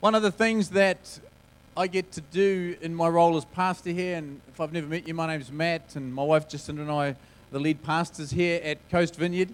One 0.00 0.14
of 0.14 0.22
the 0.22 0.30
things 0.30 0.70
that 0.70 1.20
I 1.76 1.86
get 1.86 2.10
to 2.12 2.22
do 2.22 2.74
in 2.80 2.94
my 2.94 3.06
role 3.06 3.36
as 3.36 3.44
pastor 3.44 3.90
here, 3.90 4.16
and 4.16 4.40
if 4.48 4.58
I've 4.58 4.72
never 4.72 4.86
met 4.86 5.06
you, 5.06 5.12
my 5.12 5.26
name's 5.26 5.52
Matt, 5.52 5.94
and 5.94 6.14
my 6.14 6.22
wife 6.22 6.48
Jacinda 6.48 6.80
and 6.80 6.90
I, 6.90 7.08
are 7.08 7.16
the 7.52 7.60
lead 7.60 7.82
pastors 7.82 8.30
here 8.30 8.62
at 8.64 8.78
Coast 8.88 9.16
Vineyard. 9.16 9.50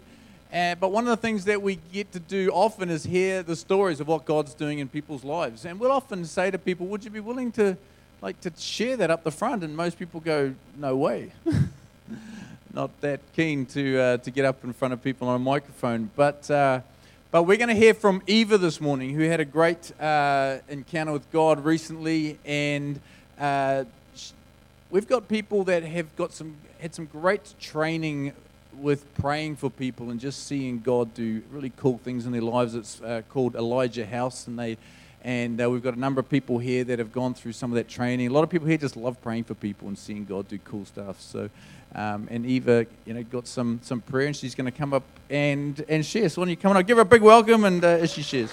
Uh, 0.55 0.77
but 0.77 0.93
one 0.93 1.03
of 1.03 1.11
the 1.11 1.17
things 1.17 1.47
that 1.47 1.61
we 1.61 1.81
get 1.93 2.13
to 2.13 2.21
do 2.21 2.49
often 2.51 2.91
is 2.91 3.03
hear 3.03 3.43
the 3.43 3.57
stories 3.57 3.99
of 3.99 4.07
what 4.07 4.25
God's 4.25 4.55
doing 4.55 4.79
in 4.79 4.87
people's 4.87 5.25
lives. 5.25 5.65
And 5.65 5.81
we'll 5.81 5.91
often 5.91 6.25
say 6.25 6.53
to 6.53 6.59
people, 6.59 6.87
"Would 6.87 7.03
you 7.03 7.11
be 7.11 7.19
willing 7.19 7.51
to, 7.53 7.77
like, 8.23 8.41
to 8.43 8.53
share 8.57 8.97
that 8.99 9.11
up 9.11 9.25
the 9.25 9.33
front?" 9.33 9.65
And 9.65 9.77
most 9.77 9.99
people 9.99 10.21
go, 10.21 10.55
"No 10.77 10.97
way." 10.97 11.33
Not 12.73 13.01
that 13.01 13.19
keen 13.35 13.67
to 13.67 13.99
uh, 13.99 14.17
to 14.19 14.31
get 14.31 14.45
up 14.45 14.63
in 14.63 14.73
front 14.73 14.95
of 14.95 15.03
people 15.03 15.27
on 15.27 15.35
a 15.35 15.41
microphone, 15.41 16.09
but. 16.15 16.49
Uh, 16.49 16.83
but 17.37 17.43
we're 17.43 17.59
going 17.59 17.69
to 17.69 17.75
hear 17.75 17.93
from 17.93 18.23
Eva 18.27 18.57
this 18.57 18.81
morning, 18.81 19.11
who 19.11 19.21
had 19.25 19.41
a 19.41 19.45
great 19.45 19.93
uh, 20.01 20.57
encounter 20.71 21.13
with 21.13 21.31
God 21.31 21.63
recently, 21.63 22.39
and 22.47 22.99
uh, 23.39 23.85
we've 24.91 25.07
got 25.07 25.29
people 25.29 25.63
that 25.65 25.83
have 25.83 26.17
got 26.17 26.33
some 26.33 26.57
had 26.81 26.95
some 26.95 27.05
great 27.05 27.53
training 27.61 28.33
with 28.79 29.05
praying 29.17 29.57
for 29.57 29.69
people 29.69 30.09
and 30.09 30.19
just 30.19 30.47
seeing 30.47 30.81
God 30.81 31.13
do 31.13 31.43
really 31.53 31.73
cool 31.77 31.99
things 31.99 32.25
in 32.25 32.33
their 32.33 32.41
lives. 32.41 32.75
It's 32.75 33.03
uh, 33.03 33.21
called 33.29 33.55
Elijah 33.55 34.07
House, 34.07 34.47
and 34.47 34.59
they 34.59 34.79
and 35.21 35.61
uh, 35.61 35.69
we've 35.69 35.83
got 35.83 35.95
a 35.95 36.01
number 36.01 36.21
of 36.21 36.31
people 36.31 36.59
here 36.59 36.85
that 36.85 36.99
have 36.99 37.13
gone 37.13 37.35
through 37.35 37.53
some 37.53 37.71
of 37.71 37.75
that 37.75 37.87
training. 37.87 38.29
A 38.29 38.33
lot 38.33 38.45
of 38.45 38.49
people 38.49 38.67
here 38.67 38.79
just 38.79 38.97
love 38.97 39.21
praying 39.21 39.45
for 39.45 39.53
people 39.53 39.89
and 39.89 39.99
seeing 39.99 40.25
God 40.25 40.49
do 40.49 40.59
cool 40.65 40.87
stuff. 40.87 41.21
So, 41.21 41.51
um, 41.97 42.29
and 42.31 42.45
Eva, 42.45 42.87
you 43.07 43.15
know, 43.15 43.23
got 43.23 43.47
some 43.47 43.81
some 43.83 44.03
prayer, 44.03 44.27
and 44.27 44.37
she's 44.37 44.55
going 44.55 44.71
to 44.71 44.79
come 44.79 44.93
up 44.93 45.03
and 45.31 45.83
and 45.89 46.05
share. 46.05 46.29
So, 46.29 46.43
when 46.43 46.51
you 46.51 46.57
come 46.57 46.71
on, 46.71 46.77
I'll 46.77 46.83
give 46.83 46.99
her 46.99 47.03
a 47.03 47.07
big 47.07 47.23
welcome, 47.23 47.65
and 47.65 47.83
uh, 47.83 47.89
as 47.89 48.13
she 48.13 48.23
shares. 48.23 48.51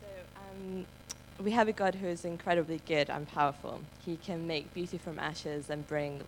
So, 0.00 0.06
um, 0.36 0.86
we 1.42 1.50
have 1.50 1.66
a 1.66 1.72
God 1.72 1.96
who 1.96 2.06
is 2.06 2.24
incredibly 2.24 2.80
good 2.86 3.10
and 3.10 3.26
powerful. 3.26 3.80
He 4.06 4.16
can 4.16 4.46
make 4.46 4.72
beauty 4.72 4.98
from 4.98 5.18
ashes 5.18 5.70
and 5.70 5.84
bring, 5.88 6.20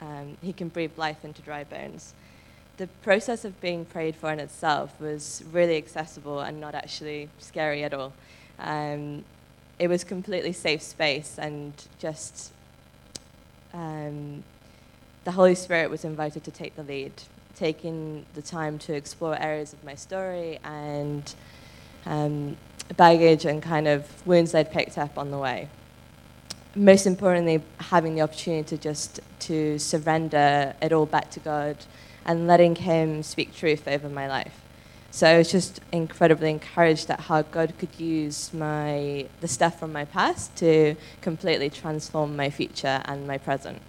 um, 0.00 0.38
he 0.40 0.54
can 0.54 0.68
breathe 0.68 0.96
life 0.96 1.26
into 1.26 1.42
dry 1.42 1.64
bones. 1.64 2.14
The 2.80 2.86
process 3.02 3.44
of 3.44 3.60
being 3.60 3.84
prayed 3.84 4.16
for 4.16 4.32
in 4.32 4.40
itself 4.40 4.98
was 4.98 5.44
really 5.52 5.76
accessible 5.76 6.40
and 6.40 6.62
not 6.62 6.74
actually 6.74 7.28
scary 7.38 7.84
at 7.84 7.92
all. 7.92 8.14
Um, 8.58 9.26
it 9.78 9.88
was 9.88 10.02
completely 10.02 10.54
safe 10.54 10.80
space 10.80 11.38
and 11.38 11.74
just 11.98 12.52
um, 13.74 14.42
the 15.24 15.32
Holy 15.32 15.54
Spirit 15.54 15.90
was 15.90 16.06
invited 16.06 16.42
to 16.44 16.50
take 16.50 16.74
the 16.74 16.82
lead, 16.82 17.12
taking 17.54 18.24
the 18.32 18.40
time 18.40 18.78
to 18.78 18.94
explore 18.94 19.36
areas 19.36 19.74
of 19.74 19.84
my 19.84 19.94
story 19.94 20.58
and 20.64 21.34
um, 22.06 22.56
baggage 22.96 23.44
and 23.44 23.62
kind 23.62 23.88
of 23.88 24.26
wounds 24.26 24.54
I'd 24.54 24.72
picked 24.72 24.96
up 24.96 25.18
on 25.18 25.30
the 25.30 25.38
way. 25.38 25.68
Most 26.74 27.06
importantly, 27.06 27.62
having 27.76 28.14
the 28.14 28.22
opportunity 28.22 28.74
to 28.74 28.78
just 28.78 29.20
to 29.40 29.78
surrender 29.78 30.74
it 30.80 30.94
all 30.94 31.04
back 31.04 31.30
to 31.32 31.40
God 31.40 31.76
and 32.24 32.46
letting 32.46 32.76
Him 32.76 33.22
speak 33.22 33.54
truth 33.54 33.88
over 33.88 34.08
my 34.08 34.28
life. 34.28 34.60
So 35.12 35.26
I 35.26 35.38
was 35.38 35.50
just 35.50 35.80
incredibly 35.90 36.50
encouraged 36.50 37.10
at 37.10 37.20
how 37.20 37.42
God 37.42 37.74
could 37.78 37.98
use 37.98 38.54
my 38.54 39.26
the 39.40 39.48
stuff 39.48 39.80
from 39.80 39.92
my 39.92 40.04
past 40.04 40.54
to 40.56 40.94
completely 41.20 41.68
transform 41.68 42.36
my 42.36 42.48
future 42.48 43.02
and 43.06 43.26
my 43.26 43.36
present. 43.36 43.82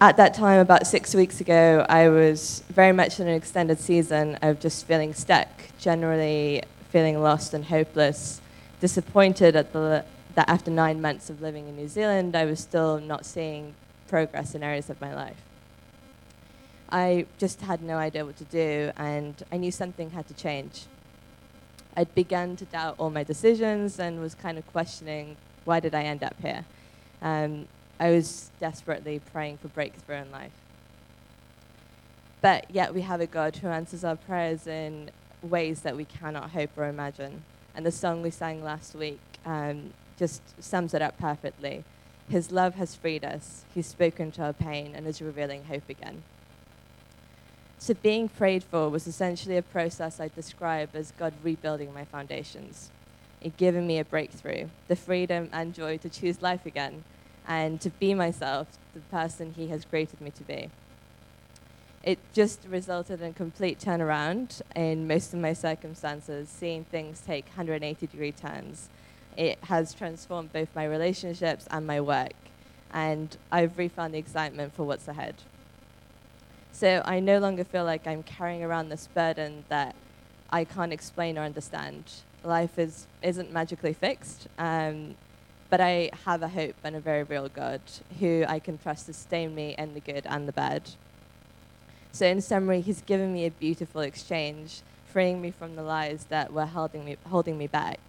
At 0.00 0.16
that 0.18 0.34
time, 0.34 0.60
about 0.60 0.86
six 0.86 1.14
weeks 1.14 1.40
ago, 1.40 1.86
I 1.88 2.08
was 2.08 2.62
very 2.68 2.92
much 2.92 3.20
in 3.20 3.28
an 3.28 3.34
extended 3.34 3.78
season 3.78 4.34
of 4.42 4.60
just 4.60 4.86
feeling 4.86 5.14
stuck, 5.14 5.48
generally 5.78 6.62
feeling 6.90 7.22
lost 7.22 7.54
and 7.54 7.64
hopeless, 7.64 8.40
disappointed 8.80 9.56
at 9.56 9.72
the 9.72 10.04
that 10.34 10.50
after 10.50 10.70
nine 10.70 11.00
months 11.00 11.30
of 11.30 11.40
living 11.40 11.66
in 11.66 11.76
New 11.76 11.88
Zealand, 11.88 12.36
I 12.36 12.44
was 12.44 12.60
still 12.60 13.00
not 13.00 13.24
seeing 13.24 13.74
progress 14.06 14.54
in 14.54 14.62
areas 14.62 14.90
of 14.90 15.00
my 15.00 15.14
life. 15.14 15.45
I 16.90 17.26
just 17.38 17.60
had 17.62 17.82
no 17.82 17.96
idea 17.96 18.24
what 18.24 18.36
to 18.36 18.44
do, 18.44 18.92
and 18.96 19.42
I 19.50 19.56
knew 19.56 19.70
something 19.72 20.10
had 20.10 20.28
to 20.28 20.34
change. 20.34 20.84
I'd 21.96 22.14
begun 22.14 22.56
to 22.56 22.64
doubt 22.66 22.96
all 22.98 23.10
my 23.10 23.24
decisions 23.24 23.98
and 23.98 24.20
was 24.20 24.34
kind 24.34 24.58
of 24.58 24.66
questioning 24.66 25.36
why 25.64 25.80
did 25.80 25.94
I 25.94 26.02
end 26.02 26.22
up 26.22 26.36
here? 26.40 26.64
Um, 27.20 27.66
I 27.98 28.10
was 28.10 28.50
desperately 28.60 29.20
praying 29.32 29.58
for 29.58 29.68
breakthrough 29.68 30.16
in 30.16 30.30
life. 30.30 30.52
But 32.40 32.70
yet 32.70 32.94
we 32.94 33.00
have 33.02 33.20
a 33.20 33.26
God 33.26 33.56
who 33.56 33.68
answers 33.68 34.04
our 34.04 34.16
prayers 34.16 34.66
in 34.66 35.10
ways 35.42 35.80
that 35.80 35.96
we 35.96 36.04
cannot 36.04 36.50
hope 36.50 36.70
or 36.76 36.88
imagine. 36.88 37.42
And 37.74 37.84
the 37.84 37.90
song 37.90 38.22
we 38.22 38.30
sang 38.30 38.62
last 38.62 38.94
week 38.94 39.20
um, 39.44 39.92
just 40.18 40.40
sums 40.62 40.94
it 40.94 41.02
up 41.02 41.18
perfectly. 41.18 41.84
His 42.28 42.52
love 42.52 42.74
has 42.74 42.94
freed 42.94 43.24
us, 43.24 43.64
He's 43.74 43.86
spoken 43.86 44.30
to 44.32 44.42
our 44.42 44.52
pain, 44.52 44.94
and 44.94 45.06
is 45.06 45.22
revealing 45.22 45.64
hope 45.64 45.88
again. 45.88 46.22
So, 47.78 47.94
being 47.94 48.28
prayed 48.28 48.64
for 48.64 48.88
was 48.88 49.06
essentially 49.06 49.56
a 49.56 49.62
process 49.62 50.18
I 50.18 50.28
describe 50.28 50.90
as 50.94 51.12
God 51.12 51.34
rebuilding 51.42 51.92
my 51.92 52.04
foundations. 52.04 52.90
It 53.40 53.56
giving 53.56 53.86
me 53.86 53.98
a 53.98 54.04
breakthrough, 54.04 54.68
the 54.88 54.96
freedom 54.96 55.50
and 55.52 55.74
joy 55.74 55.98
to 55.98 56.08
choose 56.08 56.40
life 56.40 56.64
again, 56.64 57.04
and 57.46 57.80
to 57.82 57.90
be 57.90 58.14
myself, 58.14 58.66
the 58.94 59.00
person 59.00 59.52
He 59.54 59.68
has 59.68 59.84
created 59.84 60.20
me 60.20 60.30
to 60.30 60.42
be. 60.42 60.70
It 62.02 62.18
just 62.32 62.60
resulted 62.68 63.20
in 63.20 63.30
a 63.30 63.34
complete 63.34 63.78
turnaround 63.78 64.62
in 64.74 65.06
most 65.06 65.34
of 65.34 65.40
my 65.40 65.52
circumstances, 65.52 66.48
seeing 66.48 66.84
things 66.84 67.20
take 67.20 67.44
180 67.46 68.06
degree 68.06 68.32
turns. 68.32 68.88
It 69.36 69.58
has 69.64 69.92
transformed 69.92 70.52
both 70.52 70.68
my 70.74 70.84
relationships 70.86 71.68
and 71.70 71.86
my 71.86 72.00
work, 72.00 72.32
and 72.92 73.36
I've 73.52 73.76
refound 73.76 74.14
the 74.14 74.18
excitement 74.18 74.74
for 74.74 74.84
what's 74.84 75.08
ahead. 75.08 75.34
So 76.76 77.00
I 77.06 77.20
no 77.20 77.38
longer 77.38 77.64
feel 77.64 77.84
like 77.84 78.06
I'm 78.06 78.22
carrying 78.22 78.62
around 78.62 78.90
this 78.90 79.08
burden 79.14 79.64
that 79.70 79.94
I 80.50 80.64
can't 80.64 80.92
explain 80.92 81.38
or 81.38 81.40
understand. 81.40 82.04
Life 82.44 82.78
is, 82.78 83.06
isn't 83.22 83.50
magically 83.50 83.94
fixed, 83.94 84.46
um, 84.58 85.14
but 85.70 85.80
I 85.80 86.10
have 86.26 86.42
a 86.42 86.48
hope 86.48 86.74
and 86.84 86.94
a 86.94 87.00
very 87.00 87.22
real 87.22 87.48
God 87.48 87.80
who 88.20 88.44
I 88.46 88.58
can 88.58 88.76
trust 88.76 89.06
to 89.06 89.14
sustain 89.14 89.54
me 89.54 89.74
in 89.78 89.94
the 89.94 90.00
good 90.00 90.26
and 90.26 90.46
the 90.46 90.52
bad. 90.52 90.82
So, 92.12 92.26
in 92.26 92.42
summary, 92.42 92.82
He's 92.82 93.00
given 93.00 93.32
me 93.32 93.46
a 93.46 93.50
beautiful 93.50 94.02
exchange, 94.02 94.82
freeing 95.06 95.40
me 95.40 95.52
from 95.52 95.76
the 95.76 95.82
lies 95.82 96.26
that 96.28 96.52
were 96.52 96.66
holding 96.66 97.06
me, 97.06 97.16
holding 97.30 97.56
me 97.56 97.68
back 97.68 98.00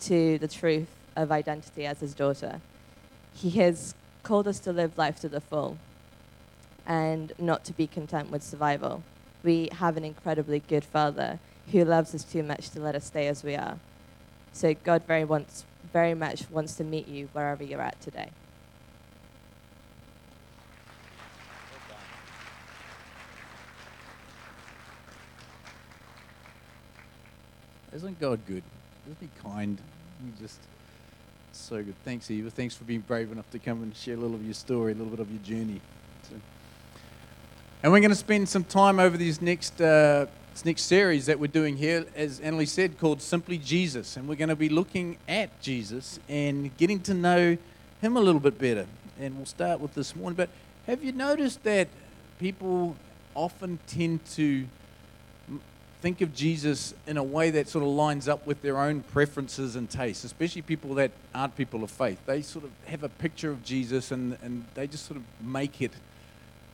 to 0.00 0.38
the 0.38 0.48
truth 0.48 0.90
of 1.14 1.30
identity 1.30 1.86
as 1.86 2.00
His 2.00 2.14
daughter. 2.14 2.62
He 3.32 3.50
has 3.60 3.94
called 4.24 4.48
us 4.48 4.58
to 4.58 4.72
live 4.72 4.98
life 4.98 5.20
to 5.20 5.28
the 5.28 5.40
full 5.40 5.78
and 6.86 7.32
not 7.38 7.64
to 7.64 7.72
be 7.72 7.86
content 7.86 8.30
with 8.30 8.42
survival. 8.42 9.02
We 9.42 9.68
have 9.72 9.96
an 9.96 10.04
incredibly 10.04 10.60
good 10.60 10.84
Father 10.84 11.38
who 11.70 11.84
loves 11.84 12.14
us 12.14 12.24
too 12.24 12.42
much 12.42 12.70
to 12.70 12.80
let 12.80 12.94
us 12.94 13.06
stay 13.06 13.28
as 13.28 13.42
we 13.42 13.54
are. 13.54 13.78
So 14.52 14.74
God 14.74 15.02
very 15.06 15.24
wants 15.24 15.64
very 15.92 16.14
much 16.14 16.48
wants 16.50 16.74
to 16.76 16.84
meet 16.84 17.08
you 17.08 17.28
wherever 17.32 17.62
you're 17.62 17.80
at 17.80 18.00
today. 18.00 18.30
Isn't 27.92 28.18
God 28.18 28.40
good? 28.46 28.62
Isn't 29.06 29.18
He 29.20 29.28
kind? 29.42 29.78
He 30.24 30.42
just 30.42 30.58
so 31.52 31.82
good. 31.82 31.94
Thanks, 32.04 32.30
Eva. 32.30 32.50
Thanks 32.50 32.74
for 32.74 32.84
being 32.84 33.00
brave 33.00 33.30
enough 33.30 33.50
to 33.50 33.58
come 33.58 33.82
and 33.82 33.94
share 33.94 34.14
a 34.14 34.16
little 34.16 34.36
of 34.36 34.44
your 34.44 34.54
story, 34.54 34.92
a 34.92 34.94
little 34.94 35.10
bit 35.10 35.20
of 35.20 35.30
your 35.30 35.42
journey. 35.42 35.80
So. 36.28 36.36
And 37.84 37.90
we're 37.90 37.98
going 37.98 38.10
to 38.10 38.16
spend 38.16 38.48
some 38.48 38.62
time 38.62 39.00
over 39.00 39.16
these 39.16 39.42
next 39.42 39.80
uh, 39.80 40.26
this 40.52 40.64
next 40.64 40.82
series 40.82 41.26
that 41.26 41.40
we're 41.40 41.48
doing 41.48 41.76
here, 41.76 42.06
as 42.14 42.38
Annalie 42.38 42.68
said, 42.68 42.96
called 42.96 43.20
Simply 43.20 43.58
Jesus. 43.58 44.16
And 44.16 44.28
we're 44.28 44.36
going 44.36 44.50
to 44.50 44.56
be 44.56 44.68
looking 44.68 45.18
at 45.26 45.60
Jesus 45.60 46.20
and 46.28 46.76
getting 46.76 47.00
to 47.00 47.14
know 47.14 47.58
Him 48.00 48.16
a 48.16 48.20
little 48.20 48.40
bit 48.40 48.56
better. 48.56 48.86
And 49.18 49.36
we'll 49.36 49.46
start 49.46 49.80
with 49.80 49.94
this 49.94 50.14
morning. 50.14 50.36
But 50.36 50.50
have 50.86 51.02
you 51.02 51.10
noticed 51.10 51.64
that 51.64 51.88
people 52.38 52.94
often 53.34 53.80
tend 53.88 54.24
to 54.34 54.68
think 56.02 56.20
of 56.20 56.32
Jesus 56.36 56.94
in 57.08 57.16
a 57.16 57.24
way 57.24 57.50
that 57.50 57.68
sort 57.68 57.82
of 57.82 57.90
lines 57.90 58.28
up 58.28 58.46
with 58.46 58.62
their 58.62 58.78
own 58.78 59.02
preferences 59.02 59.74
and 59.74 59.90
tastes, 59.90 60.22
especially 60.22 60.62
people 60.62 60.94
that 60.94 61.10
aren't 61.34 61.56
people 61.56 61.82
of 61.82 61.90
faith. 61.90 62.20
They 62.26 62.42
sort 62.42 62.64
of 62.64 62.70
have 62.86 63.02
a 63.02 63.08
picture 63.08 63.50
of 63.50 63.64
Jesus 63.64 64.12
and, 64.12 64.38
and 64.40 64.66
they 64.74 64.86
just 64.86 65.04
sort 65.04 65.16
of 65.16 65.24
make 65.44 65.82
it 65.82 65.92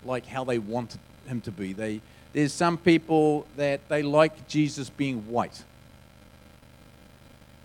like 0.09 0.27
how 0.27 0.43
they 0.43 0.59
want 0.59 0.99
him 1.27 1.41
to 1.43 1.53
be. 1.53 1.73
They, 1.73 2.01
there's 2.33 2.53
some 2.53 2.79
people 2.79 3.47
that 3.57 3.89
they 3.89 4.03
like 4.03 4.49
Jesus 4.49 4.91
being 4.91 5.29
white. 5.29 5.63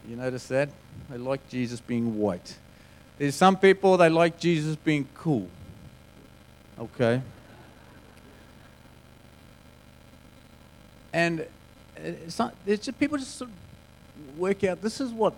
You 0.08 0.18
notice 0.18 0.48
that? 0.48 0.70
They 1.10 1.18
like 1.18 1.50
Jesus 1.50 1.80
being 1.80 2.20
white. 2.20 2.58
There's 3.18 3.36
some 3.36 3.58
people 3.58 3.98
they 3.98 4.10
like 4.10 4.40
Jesus 4.40 4.76
being 4.76 5.08
cool. 5.16 5.48
Okay. 6.78 7.22
And 11.14 11.46
it's 11.96 12.40
not, 12.40 12.56
just, 12.66 13.00
people 13.00 13.18
just 13.18 13.36
sort 13.36 13.50
of 13.50 14.40
work 14.40 14.64
out 14.64 14.82
this 14.82 15.00
is 15.00 15.12
what 15.12 15.34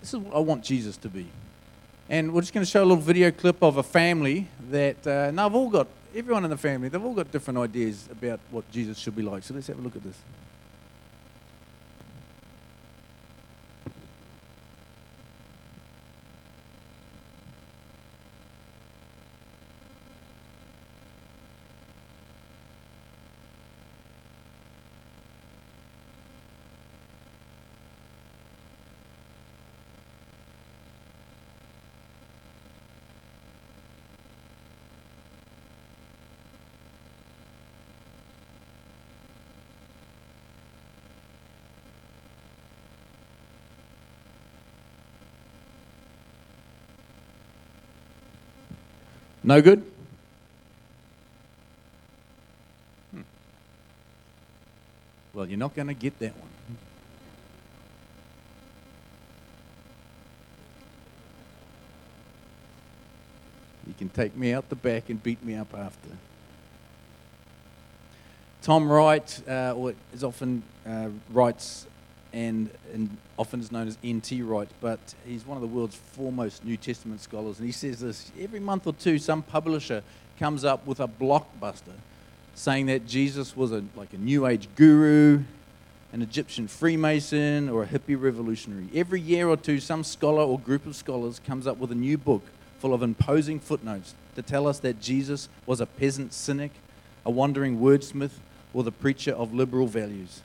this 0.00 0.12
is 0.12 0.18
what 0.18 0.34
I 0.34 0.40
want 0.40 0.64
Jesus 0.64 0.96
to 0.98 1.08
be. 1.08 1.26
And 2.10 2.34
we're 2.34 2.42
just 2.42 2.52
going 2.52 2.64
to 2.64 2.70
show 2.70 2.82
a 2.82 2.84
little 2.84 2.96
video 2.96 3.30
clip 3.30 3.62
of 3.62 3.78
a 3.78 3.82
family 3.82 4.48
that 4.70 5.06
uh, 5.06 5.30
now 5.30 5.46
I've 5.46 5.54
all 5.54 5.70
got 5.70 5.86
everyone 6.14 6.44
in 6.44 6.50
the 6.50 6.56
family. 6.56 6.88
They've 6.88 7.04
all 7.04 7.14
got 7.14 7.30
different 7.30 7.58
ideas 7.58 8.08
about 8.10 8.40
what 8.50 8.70
Jesus 8.70 8.98
should 8.98 9.16
be 9.16 9.22
like. 9.22 9.42
So 9.42 9.54
let's 9.54 9.66
have 9.66 9.78
a 9.78 9.82
look 9.82 9.96
at 9.96 10.02
this. 10.02 10.16
No 49.46 49.60
good? 49.60 49.84
Hmm. 53.10 53.20
Well, 55.34 55.46
you're 55.46 55.58
not 55.58 55.74
going 55.74 55.88
to 55.88 55.94
get 55.94 56.18
that 56.20 56.34
one. 56.34 56.48
You 63.86 63.92
can 63.98 64.08
take 64.08 64.34
me 64.34 64.54
out 64.54 64.70
the 64.70 64.76
back 64.76 65.10
and 65.10 65.22
beat 65.22 65.44
me 65.44 65.56
up 65.56 65.74
after. 65.74 66.08
Tom 68.62 68.90
Wright 68.90 69.42
uh, 69.46 69.92
is 70.14 70.24
often 70.24 70.62
uh, 70.86 71.10
writes 71.30 71.86
and, 72.34 72.68
and 72.92 73.16
often 73.38 73.60
is 73.60 73.70
known 73.70 73.86
as 73.86 73.96
N.T. 74.02 74.42
Wright, 74.42 74.68
but 74.80 74.98
he's 75.24 75.46
one 75.46 75.56
of 75.56 75.62
the 75.62 75.68
world's 75.68 75.94
foremost 75.94 76.64
New 76.64 76.76
Testament 76.76 77.20
scholars. 77.20 77.58
And 77.58 77.66
he 77.66 77.72
says 77.72 78.00
this 78.00 78.32
every 78.40 78.58
month 78.58 78.88
or 78.88 78.92
two, 78.92 79.18
some 79.18 79.40
publisher 79.42 80.02
comes 80.38 80.64
up 80.64 80.84
with 80.84 80.98
a 80.98 81.06
blockbuster 81.06 81.94
saying 82.56 82.86
that 82.86 83.06
Jesus 83.06 83.56
was 83.56 83.70
a, 83.70 83.84
like 83.94 84.12
a 84.12 84.18
New 84.18 84.48
Age 84.48 84.68
guru, 84.74 85.44
an 86.12 86.22
Egyptian 86.22 86.66
Freemason, 86.66 87.68
or 87.68 87.84
a 87.84 87.86
hippie 87.86 88.20
revolutionary. 88.20 88.88
Every 88.92 89.20
year 89.20 89.48
or 89.48 89.56
two, 89.56 89.78
some 89.78 90.02
scholar 90.02 90.42
or 90.42 90.58
group 90.58 90.86
of 90.86 90.96
scholars 90.96 91.40
comes 91.46 91.68
up 91.68 91.78
with 91.78 91.92
a 91.92 91.96
new 91.96 92.18
book 92.18 92.42
full 92.80 92.92
of 92.92 93.02
imposing 93.02 93.60
footnotes 93.60 94.14
to 94.34 94.42
tell 94.42 94.66
us 94.66 94.80
that 94.80 95.00
Jesus 95.00 95.48
was 95.66 95.80
a 95.80 95.86
peasant 95.86 96.32
cynic, 96.32 96.72
a 97.24 97.30
wandering 97.30 97.78
wordsmith, 97.78 98.38
or 98.72 98.82
the 98.82 98.92
preacher 98.92 99.32
of 99.32 99.54
liberal 99.54 99.86
values. 99.86 100.42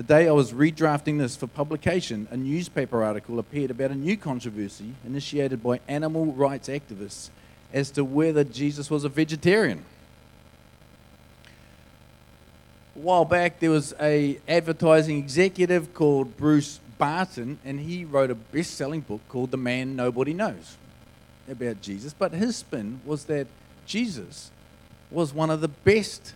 The 0.00 0.06
day 0.06 0.28
I 0.28 0.32
was 0.32 0.54
redrafting 0.54 1.18
this 1.18 1.36
for 1.36 1.46
publication, 1.46 2.26
a 2.30 2.36
newspaper 2.38 3.04
article 3.04 3.38
appeared 3.38 3.70
about 3.70 3.90
a 3.90 3.94
new 3.94 4.16
controversy 4.16 4.94
initiated 5.04 5.62
by 5.62 5.80
animal 5.88 6.32
rights 6.32 6.70
activists 6.70 7.28
as 7.70 7.90
to 7.90 8.02
whether 8.02 8.42
Jesus 8.42 8.90
was 8.90 9.04
a 9.04 9.10
vegetarian. 9.10 9.84
A 12.96 12.98
while 12.98 13.26
back, 13.26 13.60
there 13.60 13.72
was 13.72 13.92
a 14.00 14.40
advertising 14.48 15.18
executive 15.18 15.92
called 15.92 16.34
Bruce 16.34 16.80
Barton, 16.96 17.58
and 17.62 17.78
he 17.78 18.06
wrote 18.06 18.30
a 18.30 18.34
best-selling 18.34 19.02
book 19.02 19.20
called 19.28 19.50
The 19.50 19.58
Man 19.58 19.96
Nobody 19.96 20.32
Knows 20.32 20.78
about 21.46 21.82
Jesus. 21.82 22.14
But 22.14 22.32
his 22.32 22.56
spin 22.56 23.02
was 23.04 23.24
that 23.24 23.48
Jesus 23.84 24.50
was 25.10 25.34
one 25.34 25.50
of 25.50 25.60
the 25.60 25.68
best 25.68 26.32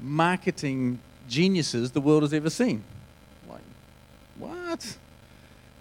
marketing 0.00 0.98
geniuses 1.28 1.90
the 1.92 2.00
world 2.00 2.22
has 2.22 2.32
ever 2.32 2.50
seen. 2.50 2.82
Like, 3.48 3.60
what? 4.38 4.96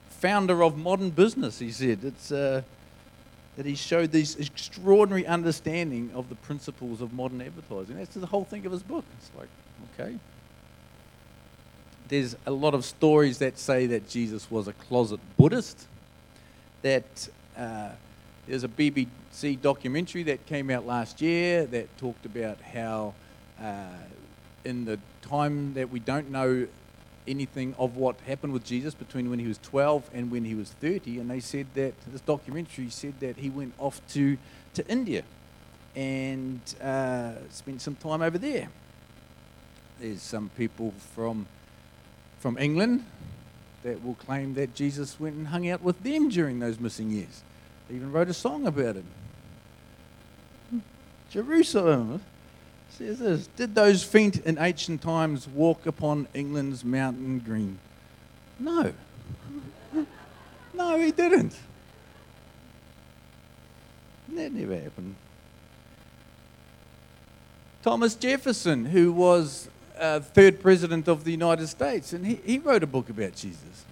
Founder 0.09 0.63
of 0.63 0.77
modern 0.77 1.09
business, 1.09 1.59
he 1.59 1.71
said. 1.71 1.99
It's 2.03 2.31
uh, 2.31 2.61
that 3.57 3.65
he 3.65 3.75
showed 3.75 4.11
this 4.11 4.35
extraordinary 4.35 5.25
understanding 5.25 6.11
of 6.13 6.29
the 6.29 6.35
principles 6.35 7.01
of 7.01 7.13
modern 7.13 7.41
advertising. 7.41 7.97
That's 7.97 8.15
the 8.15 8.25
whole 8.25 8.43
thing 8.43 8.65
of 8.65 8.71
his 8.71 8.83
book. 8.83 9.05
It's 9.17 9.31
like, 9.37 9.47
okay. 9.93 10.17
There's 12.07 12.35
a 12.45 12.51
lot 12.51 12.73
of 12.73 12.85
stories 12.85 13.39
that 13.39 13.57
say 13.57 13.87
that 13.87 14.09
Jesus 14.09 14.51
was 14.51 14.67
a 14.67 14.73
closet 14.73 15.19
Buddhist. 15.37 15.87
That 16.81 17.29
uh, 17.57 17.89
there's 18.47 18.63
a 18.63 18.67
BBC 18.67 19.59
documentary 19.61 20.23
that 20.23 20.45
came 20.45 20.69
out 20.69 20.85
last 20.85 21.21
year 21.21 21.65
that 21.67 21.97
talked 21.97 22.25
about 22.25 22.61
how 22.61 23.13
uh, 23.59 23.87
in 24.65 24.85
the 24.85 24.99
time 25.29 25.73
that 25.73 25.89
we 25.89 25.99
don't 25.99 26.29
know 26.29 26.67
anything 27.27 27.75
of 27.77 27.95
what 27.95 28.19
happened 28.21 28.53
with 28.53 28.63
Jesus 28.63 28.93
between 28.93 29.29
when 29.29 29.39
he 29.39 29.47
was 29.47 29.57
12 29.59 30.09
and 30.13 30.31
when 30.31 30.45
he 30.45 30.55
was 30.55 30.71
30. 30.71 31.19
And 31.19 31.29
they 31.29 31.39
said 31.39 31.67
that, 31.75 31.93
this 32.07 32.21
documentary 32.21 32.89
said 32.89 33.19
that 33.19 33.37
he 33.37 33.49
went 33.49 33.73
off 33.77 34.01
to, 34.13 34.37
to 34.73 34.87
India 34.87 35.23
and 35.95 36.59
uh, 36.81 37.31
spent 37.49 37.81
some 37.81 37.95
time 37.95 38.21
over 38.21 38.37
there. 38.37 38.69
There's 39.99 40.21
some 40.21 40.49
people 40.57 40.93
from, 41.15 41.47
from 42.39 42.57
England 42.57 43.05
that 43.83 44.03
will 44.03 44.15
claim 44.15 44.55
that 44.55 44.75
Jesus 44.75 45.19
went 45.19 45.35
and 45.35 45.47
hung 45.47 45.69
out 45.69 45.81
with 45.81 46.01
them 46.03 46.29
during 46.29 46.59
those 46.59 46.79
missing 46.79 47.11
years. 47.11 47.43
They 47.87 47.95
even 47.95 48.11
wrote 48.11 48.29
a 48.29 48.33
song 48.33 48.67
about 48.67 48.97
it. 48.97 49.05
Jerusalem 51.29 52.21
says 52.97 53.19
this 53.19 53.47
Did 53.55 53.75
those 53.75 54.03
feet 54.03 54.37
in 54.45 54.57
ancient 54.57 55.01
times 55.01 55.47
walk 55.47 55.85
upon 55.85 56.27
England's 56.33 56.83
mountain 56.83 57.39
green? 57.39 57.79
No. 58.59 58.93
no, 60.73 60.99
he 60.99 61.11
didn't. 61.11 61.55
That 64.29 64.51
never 64.51 64.75
happened. 64.75 65.15
Thomas 67.83 68.15
Jefferson, 68.15 68.85
who 68.85 69.11
was 69.11 69.69
uh, 69.99 70.19
third 70.19 70.59
president 70.59 71.07
of 71.07 71.23
the 71.23 71.31
United 71.31 71.67
States, 71.67 72.13
and 72.13 72.25
he, 72.25 72.35
he 72.43 72.57
wrote 72.57 72.83
a 72.83 72.87
book 72.87 73.09
about 73.09 73.35
Jesus. 73.35 73.85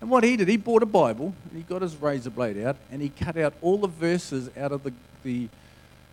And 0.00 0.10
what 0.10 0.24
he 0.24 0.36
did, 0.36 0.48
he 0.48 0.56
bought 0.56 0.82
a 0.82 0.86
Bible, 0.86 1.34
and 1.48 1.56
he 1.56 1.62
got 1.62 1.80
his 1.80 1.96
razor 1.96 2.30
blade 2.30 2.62
out, 2.62 2.76
and 2.90 3.00
he 3.00 3.08
cut 3.08 3.36
out 3.36 3.54
all 3.62 3.78
the 3.78 3.88
verses 3.88 4.50
out 4.56 4.72
of 4.72 4.82
the, 4.82 4.92
the 5.22 5.48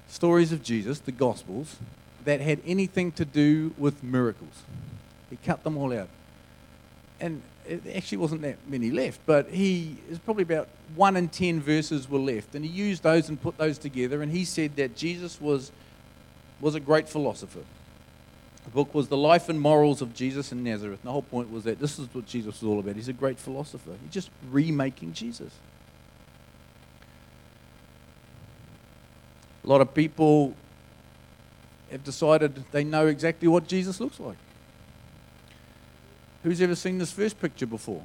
stories 0.08 0.52
of 0.52 0.64
Jesus, 0.64 1.00
the 1.00 1.12
Gospels, 1.12 1.76
that 2.26 2.42
had 2.42 2.60
anything 2.66 3.12
to 3.14 3.26
do 3.26 3.74
with 3.78 4.04
miracles. 4.04 4.64
He 5.30 5.38
cut 5.38 5.64
them 5.64 5.78
all 5.78 5.94
out. 5.98 6.10
And 7.20 7.42
it 7.68 7.84
actually 7.96 8.20
wasn't 8.20 8.42
that 8.42 8.58
many 8.68 8.92
left, 8.92 9.20
but 9.26 9.50
he 9.50 9.98
is 10.10 10.18
probably 10.20 10.44
about 10.44 10.68
one 10.96 11.16
in 11.16 11.30
ten 11.30 11.62
verses 11.62 12.10
were 12.10 12.20
left. 12.20 12.56
And 12.56 12.66
he 12.66 12.72
used 12.72 13.04
those 13.04 13.30
and 13.30 13.40
put 13.40 13.58
those 13.58 13.78
together. 13.78 14.22
And 14.22 14.32
he 14.32 14.44
said 14.46 14.76
that 14.78 14.96
Jesus 14.96 15.40
was, 15.40 15.72
was 16.60 16.76
a 16.76 16.80
great 16.80 17.08
philosopher. 17.08 17.60
The 18.66 18.72
book 18.72 18.94
was 18.94 19.08
The 19.08 19.18
Life 19.18 19.50
and 19.50 19.60
Morals 19.60 20.02
of 20.02 20.14
Jesus 20.14 20.52
in 20.52 20.64
Nazareth. 20.64 21.00
And 21.02 21.08
the 21.08 21.12
whole 21.12 21.22
point 21.22 21.52
was 21.52 21.64
that 21.64 21.80
this 21.80 22.00
is 22.00 22.08
what 22.14 22.26
Jesus 22.26 22.62
was 22.62 22.68
all 22.68 22.80
about. 22.80 22.96
He's 22.96 23.08
a 23.08 23.14
great 23.14 23.40
philosopher. 23.40 23.92
He's 24.04 24.14
just 24.14 24.30
remaking 24.50 25.14
Jesus. 25.14 25.52
A 29.64 29.68
lot 29.68 29.82
of 29.82 29.94
people 29.94 30.56
have 31.92 32.04
decided 32.04 32.64
they 32.72 32.84
know 32.84 33.08
exactly 33.08 33.48
what 33.48 33.68
Jesus 33.68 34.00
looks 34.00 34.20
like. 34.20 34.38
Who's 36.44 36.62
ever 36.62 36.76
seen 36.76 36.98
this 36.98 37.12
first 37.12 37.40
picture 37.40 37.66
before? 37.66 38.04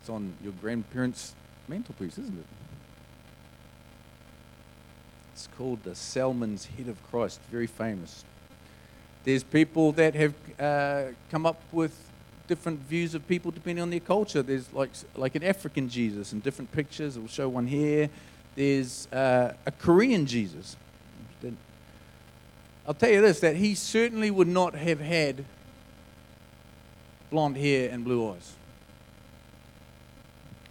It's 0.00 0.10
on 0.10 0.34
your 0.42 0.52
grandparents' 0.60 1.34
mantelpiece, 1.66 2.18
isn't 2.18 2.38
it? 2.38 2.46
It's 5.32 5.48
called 5.56 5.82
the 5.84 5.90
Sallman's 5.90 6.66
Head 6.66 6.88
of 6.88 7.02
Christ, 7.10 7.40
very 7.50 7.66
famous. 7.66 8.24
There's 9.24 9.44
people 9.44 9.92
that 9.92 10.14
have 10.14 10.34
uh, 10.58 11.12
come 11.30 11.46
up 11.46 11.60
with 11.72 11.96
different 12.48 12.80
views 12.80 13.14
of 13.14 13.26
people 13.28 13.50
depending 13.50 13.82
on 13.82 13.90
their 13.90 14.00
culture. 14.00 14.42
There's 14.42 14.72
like 14.72 14.90
like 15.14 15.34
an 15.34 15.44
African 15.44 15.88
Jesus 15.88 16.32
and 16.32 16.42
different 16.42 16.72
pictures. 16.72 17.18
We'll 17.18 17.28
show 17.28 17.48
one 17.48 17.66
here 17.66 18.08
there's 18.58 19.06
uh, 19.12 19.54
a 19.66 19.70
Korean 19.70 20.26
Jesus. 20.26 20.76
I'll 22.88 22.94
tell 22.94 23.10
you 23.10 23.20
this 23.20 23.38
that 23.40 23.54
he 23.54 23.76
certainly 23.76 24.32
would 24.32 24.48
not 24.48 24.74
have 24.74 24.98
had 24.98 25.44
blonde 27.30 27.56
hair 27.56 27.88
and 27.88 28.02
blue 28.02 28.32
eyes. 28.32 28.54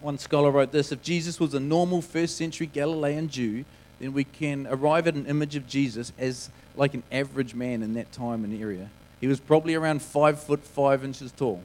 One 0.02 0.18
scholar 0.18 0.52
wrote 0.52 0.74
this 0.74 0.92
If 0.92 1.02
Jesus 1.02 1.40
was 1.40 1.54
a 1.54 1.62
normal 1.62 2.02
first 2.02 2.36
century 2.36 2.68
Galilean 2.68 3.30
Jew, 3.30 3.64
then 4.02 4.12
we 4.12 4.26
can 4.26 4.68
arrive 4.70 5.08
at 5.08 5.16
an 5.16 5.26
image 5.26 5.56
of 5.56 5.66
Jesus 5.66 6.12
as 6.18 6.50
like 6.76 6.94
an 6.94 7.04
average 7.10 7.56
man 7.56 7.84
in 7.84 7.94
that 7.94 8.12
time 8.12 8.44
and 8.44 8.62
area. 8.62 8.90
He 9.22 9.28
was 9.28 9.40
probably 9.40 9.76
around 9.76 10.02
five 10.02 10.42
foot 10.42 10.66
five 10.66 11.06
inches 11.06 11.32
tall. 11.32 11.64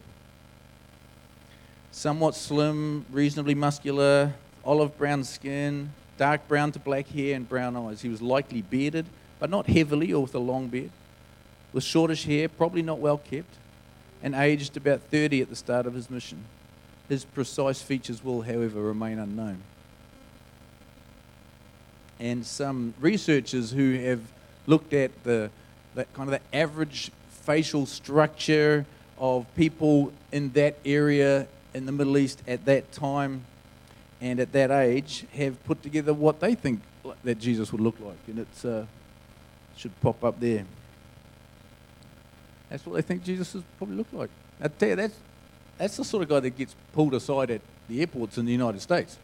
Somewhat 1.91 2.37
slim, 2.37 3.07
reasonably 3.11 3.57
muscular, 3.57 4.35
olive 4.65 4.97
brown 4.97 5.25
skin, 5.25 5.91
dark 6.23 6.47
brown 6.47 6.71
to 6.71 6.79
black 6.79 7.09
hair, 7.09 7.35
and 7.35 7.49
brown 7.49 7.77
eyes. 7.77 8.01
He 8.01 8.09
was 8.09 8.23
likely 8.23 8.63
bearded, 8.63 9.07
but 9.41 9.51
not 9.51 9.67
heavily 9.67 10.13
or 10.13 10.23
with 10.23 10.37
a 10.37 10.39
long 10.39 10.69
beard. 10.69 10.93
With 11.73 11.83
shortish 11.83 12.27
hair, 12.27 12.49
probably 12.49 12.81
not 12.81 13.01
well 13.01 13.19
kept, 13.19 13.53
and 14.23 14.33
aged 14.33 14.77
about 14.77 15.01
30 15.01 15.43
at 15.43 15.49
the 15.49 15.57
start 15.57 15.85
of 15.85 15.95
his 15.95 16.09
mission. 16.09 16.45
His 17.09 17.25
precise 17.25 17.83
features 17.83 18.23
will, 18.23 18.43
however, 18.43 18.81
remain 18.81 19.19
unknown. 19.19 19.63
And 22.21 22.47
some 22.47 22.95
researchers 23.01 23.73
who 23.73 23.95
have 23.99 24.21
looked 24.69 24.93
at 24.93 25.25
the 25.25 25.51
that 25.97 26.15
kind 26.15 26.33
of 26.33 26.41
the 26.41 26.57
average 26.57 27.11
facial 27.31 27.85
structure 27.85 28.87
of 29.19 29.53
people 29.57 30.13
in 30.31 30.53
that 30.53 30.79
area 30.85 31.49
in 31.75 31.85
the 31.85 31.91
Middle 31.91 32.17
East 32.17 32.45
at 32.47 32.65
that 32.67 32.93
time 32.93 33.45
and 34.23 34.39
at 34.39 34.53
that 34.53 34.71
age 34.71 35.27
have 35.35 35.63
put 35.65 35.83
together 35.83 36.15
what 36.15 36.39
they 36.39 36.55
think 36.55 36.81
that 37.25 37.41
Jesus 37.41 37.73
would 37.73 37.81
look 37.81 37.99
like, 37.99 38.19
and 38.29 38.39
it 38.39 38.65
uh, 38.65 38.85
should 39.77 40.01
pop 40.01 40.23
up 40.23 40.39
there. 40.39 40.65
That's 42.71 42.87
what 42.87 42.95
they 42.95 43.03
think 43.03 43.25
Jesus 43.25 43.53
would 43.53 43.65
probably 43.77 43.97
look 43.97 44.07
like. 44.13 44.31
I 44.61 44.69
tell 44.69 44.91
you, 44.91 44.97
that's 44.97 45.17
that's 45.77 45.97
the 45.97 46.05
sort 46.05 46.23
of 46.23 46.29
guy 46.29 46.39
that 46.39 46.57
gets 46.57 46.77
pulled 46.93 47.15
aside 47.15 47.51
at 47.51 47.61
the 47.89 48.01
airports 48.01 48.39
in 48.39 48.47
the 48.47 48.53
United 48.53 48.81
States. 48.81 49.19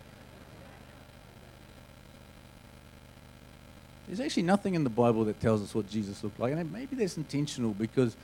There's 4.09 4.21
actually 4.21 4.43
nothing 4.43 4.75
in 4.75 4.83
the 4.83 4.91
Bible 4.91 5.25
that 5.27 5.39
tells 5.39 5.63
us 5.63 5.73
what 5.75 5.89
Jesus 5.89 6.25
looked 6.25 6.41
like, 6.41 6.53
and 6.53 6.73
maybe 6.73 6.97
that's 6.97 7.17
intentional 7.17 7.71
because 7.71 8.17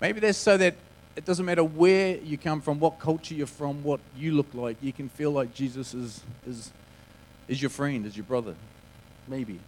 maybe 0.00 0.18
that's 0.20 0.38
so 0.38 0.56
that 0.56 0.76
it 1.16 1.24
doesn't 1.24 1.44
matter 1.44 1.64
where 1.64 2.16
you 2.18 2.38
come 2.38 2.60
from, 2.60 2.78
what 2.78 2.98
culture 2.98 3.34
you're 3.34 3.46
from, 3.46 3.82
what 3.82 4.00
you 4.16 4.32
look 4.32 4.52
like, 4.54 4.76
you 4.80 4.92
can 4.92 5.08
feel 5.08 5.30
like 5.32 5.52
Jesus 5.54 5.92
is, 5.92 6.22
is, 6.46 6.70
is 7.48 7.60
your 7.60 7.70
friend, 7.70 8.06
is 8.06 8.16
your 8.16 8.24
brother. 8.24 8.54
Maybe. 9.26 9.58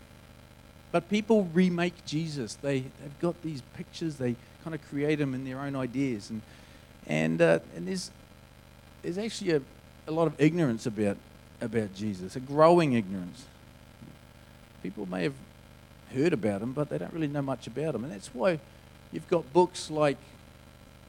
But 0.93 1.09
people 1.09 1.49
remake 1.53 2.05
Jesus. 2.05 2.55
They, 2.55 2.81
they've 2.81 3.21
got 3.21 3.41
these 3.43 3.63
pictures, 3.75 4.17
they 4.17 4.37
kind 4.63 4.75
of 4.75 4.89
create 4.89 5.17
them 5.17 5.35
in 5.35 5.45
their 5.45 5.59
own 5.59 5.75
ideas. 5.75 6.31
And, 6.31 6.43
and, 7.07 7.43
uh, 7.43 7.59
and 7.75 7.89
there's, 7.89 8.11
there's 9.03 9.19
actually 9.19 9.53
a, 9.53 9.63
a 10.07 10.13
lot 10.13 10.27
of 10.27 10.41
ignorance 10.41 10.87
about, 10.87 11.17
about 11.61 11.95
Jesus, 11.95 12.37
a 12.37 12.41
growing 12.41 12.93
ignorance. 12.93 13.45
People 14.83 15.07
may 15.07 15.25
have 15.25 15.35
heard 16.15 16.33
about 16.33 16.63
him, 16.63 16.73
but 16.73 16.89
they 16.89 16.99
don't 16.99 17.13
really 17.13 17.27
know 17.27 17.43
much 17.43 17.67
about 17.67 17.95
him. 17.95 18.05
And 18.05 18.13
that's 18.13 18.29
why 18.35 18.61
you've 19.13 19.29
got 19.29 19.53
books 19.53 19.91
like 19.91 20.19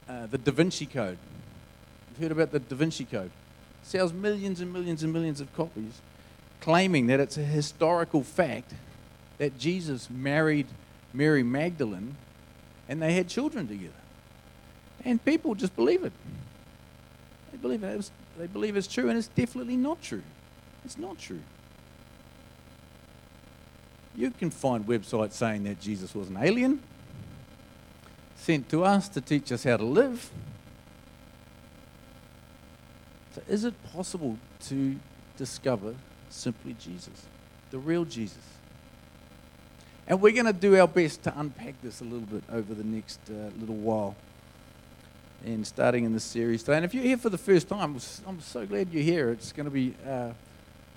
uh, 0.08 0.26
the 0.26 0.38
Da 0.38 0.52
Vinci 0.52 0.86
Code. 0.86 1.18
You've 2.10 2.22
heard 2.22 2.32
about 2.32 2.52
the 2.52 2.60
Da 2.60 2.76
Vinci 2.76 3.04
Code. 3.04 3.30
It 3.82 3.86
sells 3.86 4.12
millions 4.12 4.60
and 4.60 4.72
millions 4.72 5.02
and 5.02 5.12
millions 5.12 5.40
of 5.40 5.54
copies, 5.54 6.00
claiming 6.60 7.06
that 7.08 7.20
it's 7.20 7.36
a 7.36 7.42
historical 7.44 8.22
fact 8.22 8.72
that 9.38 9.58
Jesus 9.58 10.08
married 10.10 10.66
Mary 11.12 11.42
Magdalene 11.42 12.16
and 12.88 13.00
they 13.00 13.14
had 13.14 13.28
children 13.28 13.66
together. 13.66 13.92
And 15.04 15.22
people 15.24 15.54
just 15.54 15.74
believe 15.76 16.04
it. 16.04 16.12
They 17.52 17.58
believe 17.58 17.82
it. 17.82 18.10
They 18.38 18.46
believe 18.46 18.76
it's 18.76 18.86
true, 18.86 19.08
and 19.08 19.18
it's 19.18 19.28
definitely 19.28 19.76
not 19.76 20.02
true. 20.02 20.22
It's 20.84 20.98
not 20.98 21.18
true. 21.18 21.40
You 24.16 24.30
can 24.30 24.50
find 24.50 24.86
websites 24.86 25.32
saying 25.32 25.64
that 25.64 25.80
Jesus 25.80 26.14
was 26.14 26.28
an 26.28 26.36
alien, 26.40 26.80
sent 28.44 28.68
to 28.68 28.84
us 28.84 29.08
to 29.08 29.20
teach 29.22 29.50
us 29.52 29.64
how 29.64 29.78
to 29.78 29.84
live. 29.84 30.30
So, 33.34 33.42
is 33.48 33.64
it 33.64 33.74
possible 33.92 34.36
to 34.66 34.96
discover 35.38 35.94
simply 36.28 36.76
Jesus, 36.78 37.26
the 37.70 37.78
real 37.78 38.04
Jesus? 38.04 38.36
And 40.06 40.20
we're 40.20 40.34
going 40.34 40.44
to 40.44 40.52
do 40.52 40.78
our 40.78 40.86
best 40.86 41.22
to 41.22 41.32
unpack 41.38 41.80
this 41.82 42.02
a 42.02 42.04
little 42.04 42.26
bit 42.26 42.44
over 42.52 42.74
the 42.74 42.84
next 42.84 43.18
uh, 43.30 43.50
little 43.58 43.76
while. 43.76 44.14
And 45.46 45.66
starting 45.66 46.04
in 46.04 46.12
this 46.12 46.24
series 46.24 46.62
today. 46.62 46.76
And 46.76 46.84
if 46.84 46.94
you're 46.94 47.04
here 47.04 47.16
for 47.16 47.30
the 47.30 47.38
first 47.38 47.68
time, 47.68 47.98
I'm 48.26 48.40
so 48.40 48.66
glad 48.66 48.92
you're 48.92 49.02
here. 49.02 49.30
It's 49.30 49.52
going 49.52 49.64
to 49.64 49.70
be 49.70 49.94
uh, 50.06 50.30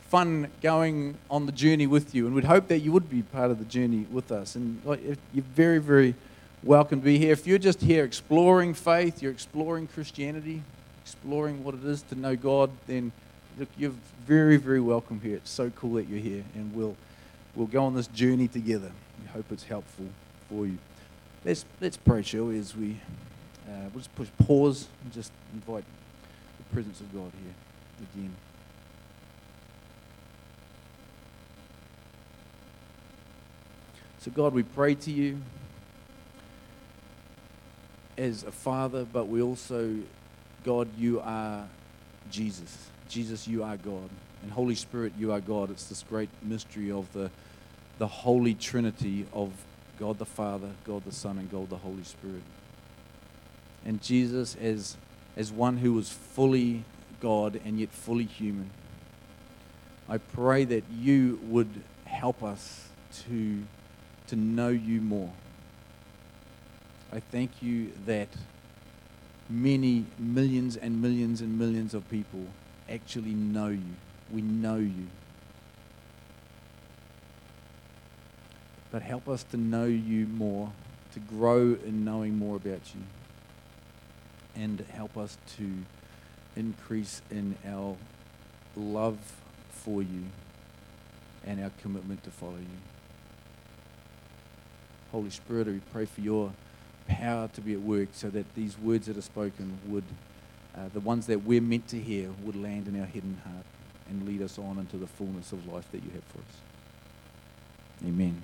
fun 0.09 0.49
going 0.61 1.17
on 1.29 1.45
the 1.45 1.51
journey 1.51 1.87
with 1.87 2.13
you. 2.13 2.27
And 2.27 2.35
we'd 2.35 2.45
hope 2.45 2.67
that 2.67 2.79
you 2.79 2.91
would 2.91 3.09
be 3.09 3.21
part 3.21 3.51
of 3.51 3.59
the 3.59 3.65
journey 3.65 4.05
with 4.11 4.31
us. 4.31 4.55
And 4.55 4.81
like, 4.85 5.01
you're 5.33 5.45
very, 5.53 5.79
very 5.79 6.15
welcome 6.63 6.99
to 6.99 7.05
be 7.05 7.17
here. 7.17 7.31
If 7.31 7.45
you're 7.47 7.57
just 7.57 7.81
here 7.81 8.03
exploring 8.03 8.73
faith, 8.73 9.21
you're 9.21 9.31
exploring 9.31 9.87
Christianity, 9.87 10.63
exploring 11.03 11.63
what 11.63 11.75
it 11.75 11.83
is 11.83 12.01
to 12.03 12.15
know 12.15 12.35
God, 12.35 12.71
then 12.87 13.11
look, 13.57 13.69
you're 13.77 13.93
very, 14.25 14.57
very 14.57 14.81
welcome 14.81 15.19
here. 15.21 15.35
It's 15.35 15.51
so 15.51 15.69
cool 15.71 15.93
that 15.93 16.07
you're 16.07 16.19
here. 16.19 16.43
And 16.55 16.73
we'll 16.73 16.95
we'll 17.55 17.67
go 17.67 17.83
on 17.85 17.95
this 17.95 18.07
journey 18.07 18.47
together. 18.47 18.91
We 19.21 19.27
hope 19.27 19.51
it's 19.51 19.63
helpful 19.63 20.05
for 20.49 20.65
you. 20.65 20.77
Let's, 21.43 21.65
let's 21.79 21.97
pray, 21.97 22.21
shall 22.23 22.45
we, 22.45 22.59
as 22.59 22.75
we 22.75 22.99
uh, 23.67 23.89
we'll 23.93 23.99
just 23.99 24.15
push 24.15 24.29
pause 24.45 24.87
and 25.03 25.13
just 25.13 25.31
invite 25.53 25.83
the 26.57 26.63
presence 26.73 26.99
of 27.01 27.13
God 27.13 27.31
here 27.41 28.07
again. 28.15 28.33
So, 34.19 34.31
God, 34.31 34.53
we 34.53 34.63
pray 34.63 34.95
to 34.95 35.11
you 35.11 35.41
as 38.17 38.43
a 38.43 38.51
father, 38.51 39.05
but 39.05 39.27
we 39.27 39.41
also, 39.41 39.95
God, 40.63 40.89
you 40.97 41.19
are 41.21 41.67
Jesus. 42.31 42.87
Jesus, 43.09 43.47
you 43.47 43.63
are 43.63 43.77
God. 43.77 44.09
And 44.43 44.51
Holy 44.51 44.75
Spirit, 44.75 45.13
you 45.17 45.31
are 45.31 45.39
God. 45.39 45.71
It's 45.71 45.85
this 45.85 46.03
great 46.07 46.29
mystery 46.43 46.91
of 46.91 47.11
the 47.13 47.31
the 47.97 48.07
holy 48.07 48.53
trinity 48.53 49.25
of 49.33 49.51
God 49.99 50.19
the 50.19 50.25
Father, 50.25 50.69
God 50.85 51.03
the 51.05 51.11
Son, 51.11 51.37
and 51.37 51.49
God 51.49 51.69
the 51.69 51.77
Holy 51.77 52.03
Spirit. 52.03 52.43
And 53.85 54.01
Jesus 54.01 54.55
as, 54.55 54.97
as 55.35 55.51
one 55.51 55.77
who 55.77 55.93
was 55.93 56.09
fully 56.09 56.83
God 57.19 57.59
and 57.65 57.79
yet 57.79 57.89
fully 57.89 58.25
human. 58.25 58.69
I 60.07 60.19
pray 60.19 60.65
that 60.65 60.83
you 60.95 61.39
would 61.43 61.69
help 62.05 62.43
us 62.43 62.89
to, 63.27 63.63
to 64.27 64.35
know 64.35 64.69
you 64.69 65.01
more. 65.01 65.33
I 67.13 67.19
thank 67.19 67.61
you 67.61 67.91
that 68.05 68.29
many 69.49 70.05
millions 70.19 70.75
and 70.75 71.01
millions 71.01 71.41
and 71.41 71.57
millions 71.57 71.93
of 71.93 72.09
people 72.09 72.45
actually 72.89 73.33
know 73.33 73.69
you. 73.69 73.95
We 74.31 74.41
know 74.41 74.75
you. 74.77 75.07
but 78.91 79.01
help 79.01 79.27
us 79.27 79.43
to 79.43 79.57
know 79.57 79.85
you 79.85 80.25
more, 80.27 80.71
to 81.13 81.19
grow 81.19 81.77
in 81.85 82.05
knowing 82.05 82.37
more 82.37 82.55
about 82.55 82.81
you, 82.95 83.01
and 84.55 84.83
help 84.91 85.17
us 85.17 85.37
to 85.57 85.69
increase 86.55 87.21
in 87.29 87.55
our 87.67 87.95
love 88.75 89.17
for 89.69 90.01
you 90.01 90.23
and 91.45 91.63
our 91.63 91.71
commitment 91.81 92.23
to 92.23 92.31
follow 92.31 92.57
you. 92.57 92.79
Holy 95.11 95.29
Spirit, 95.29 95.67
we 95.67 95.79
pray 95.91 96.05
for 96.05 96.21
your 96.21 96.51
power 97.07 97.47
to 97.49 97.61
be 97.61 97.73
at 97.73 97.81
work 97.81 98.09
so 98.13 98.29
that 98.29 98.53
these 98.55 98.77
words 98.77 99.07
that 99.07 99.17
are 99.17 99.21
spoken 99.21 99.77
would, 99.87 100.03
uh, 100.75 100.89
the 100.93 100.99
ones 100.99 101.27
that 101.27 101.43
we're 101.43 101.61
meant 101.61 101.87
to 101.89 101.99
hear, 101.99 102.29
would 102.43 102.55
land 102.55 102.87
in 102.87 102.99
our 102.99 103.05
hidden 103.05 103.41
heart 103.43 103.65
and 104.09 104.27
lead 104.27 104.41
us 104.41 104.57
on 104.57 104.77
into 104.77 104.97
the 104.97 105.07
fullness 105.07 105.51
of 105.51 105.67
life 105.67 105.91
that 105.91 106.03
you 106.03 106.09
have 106.11 106.23
for 106.25 106.39
us. 106.39 108.05
Amen. 108.05 108.41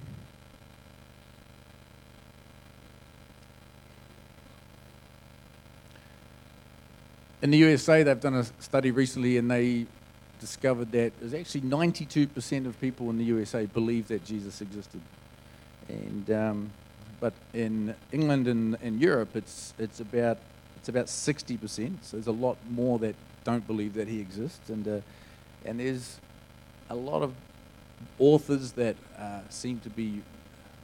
in 7.44 7.52
the 7.52 7.58
USA, 7.58 8.04
they've 8.04 8.22
done 8.22 8.36
a 8.36 8.46
study 8.62 8.90
recently 8.90 9.38
and 9.38 9.52
they 9.52 9.86
discovered 10.40 10.94
that 10.94 11.12
there's 11.20 11.34
actually 11.34 11.62
92% 11.62 12.66
of 12.66 12.80
people 12.80 13.10
in 13.10 13.18
the 13.18 13.26
USA 13.26 13.66
believe 13.66 14.08
that 14.08 14.24
Jesus 14.24 14.62
existed. 14.62 15.02
And, 15.90 16.32
um, 16.32 16.72
but 17.24 17.32
in 17.54 17.96
England 18.12 18.50
and, 18.50 18.76
and 18.82 19.00
Europe, 19.00 19.34
it's, 19.34 19.74
it's, 19.80 20.02
about, 20.02 20.40
it's 20.76 20.90
about 20.90 21.06
60%. 21.06 21.96
So 22.02 22.18
there's 22.18 22.28
a 22.28 22.34
lot 22.34 22.58
more 22.70 23.00
that 23.00 23.16
don't 23.46 23.66
believe 23.66 23.94
that 23.94 24.10
he 24.10 24.20
exists. 24.20 24.70
And, 24.70 24.86
uh, 24.86 25.00
and 25.64 25.80
there's 25.80 26.20
a 26.90 26.96
lot 26.96 27.22
of 27.22 27.34
authors 28.20 28.74
that 28.74 28.98
uh, 29.18 29.40
seem 29.48 29.80
to 29.80 29.90
be 29.90 30.22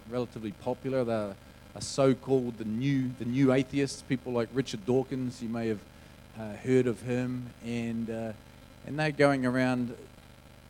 relatively 0.09 0.53
popular. 0.53 1.03
They're 1.03 1.35
so-called 1.81 2.57
the 2.57 2.63
new, 2.63 3.11
the 3.19 3.25
new 3.25 3.51
atheists, 3.51 4.01
people 4.03 4.31
like 4.31 4.47
Richard 4.53 4.85
Dawkins, 4.85 5.43
you 5.43 5.49
may 5.49 5.67
have 5.67 5.79
uh, 6.39 6.53
heard 6.63 6.87
of 6.87 7.01
him, 7.01 7.49
and 7.65 8.09
uh, 8.09 8.31
and 8.87 8.97
they're 8.97 9.11
going 9.11 9.45
around 9.45 9.93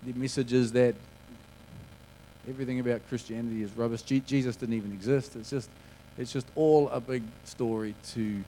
the 0.03 0.13
messages 0.13 0.71
that 0.71 0.95
everything 2.49 2.79
about 2.79 3.07
Christianity 3.07 3.61
is 3.61 3.71
rubbish. 3.73 4.01
Je- 4.01 4.21
Jesus 4.21 4.55
didn't 4.55 4.75
even 4.75 4.91
exist. 4.91 5.35
It's 5.35 5.51
just, 5.51 5.69
it's 6.17 6.33
just 6.33 6.47
all 6.55 6.89
a 6.89 6.99
big 6.99 7.21
story 7.45 7.93
to 8.13 8.43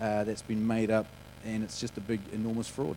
uh, 0.00 0.24
that's 0.24 0.42
been 0.42 0.66
made 0.66 0.90
up, 0.90 1.06
and 1.44 1.62
it's 1.62 1.80
just 1.80 1.96
a 1.96 2.00
big, 2.00 2.20
enormous 2.32 2.68
fraud. 2.68 2.96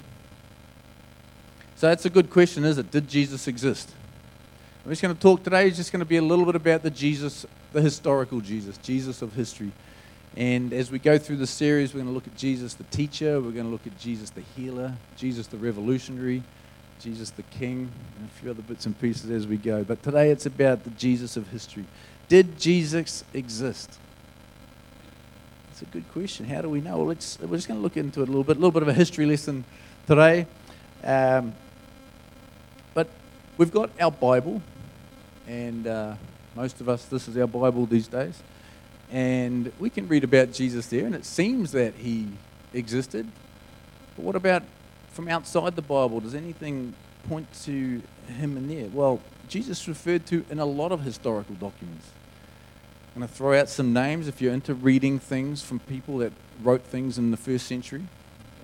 So 1.76 1.88
that's 1.88 2.06
a 2.06 2.10
good 2.10 2.30
question, 2.30 2.66
is 2.66 2.78
it? 2.78 2.92
Did 2.92 3.08
Jesus 3.08 3.48
exist? 3.48 3.92
I'm 4.84 4.92
just 4.92 5.02
going 5.02 5.16
to 5.16 5.22
talk 5.22 5.44
today. 5.44 5.68
It's 5.68 5.78
just 5.78 5.92
going 5.92 6.00
to 6.00 6.06
be 6.06 6.18
a 6.18 6.22
little 6.22 6.46
bit 6.46 6.56
about 6.56 6.82
the 6.82 6.90
Jesus, 6.90 7.46
the 7.72 7.82
historical 7.82 8.42
Jesus, 8.42 8.78
Jesus 8.80 9.22
of 9.22 9.34
history. 9.34 9.72
And 10.36 10.74
as 10.74 10.92
we 10.92 11.00
go 11.00 11.18
through 11.18 11.38
the 11.38 11.48
series, 11.48 11.94
we're 11.94 12.02
going 12.02 12.12
to 12.12 12.14
look 12.14 12.28
at 12.28 12.36
Jesus 12.36 12.74
the 12.74 12.84
teacher, 12.86 13.40
we're 13.40 13.52
going 13.52 13.66
to 13.66 13.72
look 13.72 13.88
at 13.88 13.98
Jesus 14.00 14.30
the 14.32 14.44
healer, 14.56 14.96
Jesus 15.16 15.48
the 15.48 15.58
revolutionary, 15.58 16.44
Jesus 17.00 17.30
the 17.32 17.44
king, 17.44 17.90
and 18.18 18.30
a 18.30 18.40
few 18.40 18.52
other 18.52 18.62
bits 18.62 18.86
and 18.86 19.00
pieces 19.00 19.32
as 19.32 19.48
we 19.48 19.58
go. 19.58 19.84
But 19.84 20.04
today 20.04 20.32
it's 20.32 20.46
about 20.46 20.84
the 20.84 20.90
Jesus 20.92 21.38
of 21.38 21.48
history. 21.48 21.86
Did 22.28 22.60
Jesus 22.60 23.24
exist? 23.34 23.98
That's 25.68 25.82
a 25.82 25.86
good 25.86 26.12
question. 26.12 26.46
How 26.46 26.62
do 26.62 26.70
we 26.70 26.82
know? 26.82 26.98
Well, 26.98 27.06
we're 27.06 27.16
just 27.16 27.40
going 27.40 27.80
to 27.80 27.82
look 27.82 27.96
into 27.96 28.22
it 28.22 28.24
a 28.24 28.32
little 28.32 28.44
bit, 28.44 28.58
a 28.58 28.60
little 28.60 28.72
bit 28.72 28.82
of 28.82 28.90
a 28.90 28.94
history 28.94 29.26
lesson 29.26 29.64
today. 30.08 30.46
Um, 31.04 31.54
but 32.94 33.08
we've 33.58 33.72
got 33.72 33.90
our 34.02 34.12
Bible, 34.12 34.62
and 35.48 35.88
uh, 35.88 36.16
most 36.56 36.82
of 36.82 36.90
us, 36.90 37.06
this 37.06 37.30
is 37.30 37.38
our 37.38 37.48
Bible 37.48 37.86
these 37.86 38.08
days. 38.08 38.44
And 39.10 39.72
we 39.80 39.90
can 39.90 40.08
read 40.08 40.26
about 40.26 40.52
Jesus 40.52 40.88
there, 40.88 41.06
and 41.06 41.16
it 41.16 41.26
seems 41.26 41.72
that 41.72 41.96
he 41.96 42.28
existed. 42.74 43.26
But 44.16 44.26
what 44.26 44.36
about 44.36 44.64
from 45.20 45.28
outside 45.28 45.76
the 45.76 45.82
Bible? 45.82 46.22
Does 46.22 46.34
anything 46.34 46.94
point 47.28 47.46
to 47.66 48.02
him 48.28 48.56
in 48.56 48.70
there? 48.70 48.88
Well, 48.88 49.20
Jesus 49.50 49.86
referred 49.86 50.26
to 50.28 50.46
in 50.50 50.60
a 50.60 50.66
lot 50.66 50.94
of 50.94 51.02
historical 51.02 51.56
documents. 51.56 52.08
I'm 53.14 53.20
going 53.20 53.28
to 53.28 53.36
throw 53.36 53.60
out 53.60 53.68
some 53.68 53.92
names 53.92 54.30
if 54.30 54.42
you're 54.42 54.54
into 54.54 54.74
reading 54.74 55.20
things 55.20 55.62
from 55.62 55.80
people 55.80 56.20
that 56.20 56.32
wrote 56.64 56.84
things 56.84 57.18
in 57.18 57.32
the 57.32 57.38
first 57.38 57.68
century. 57.68 58.06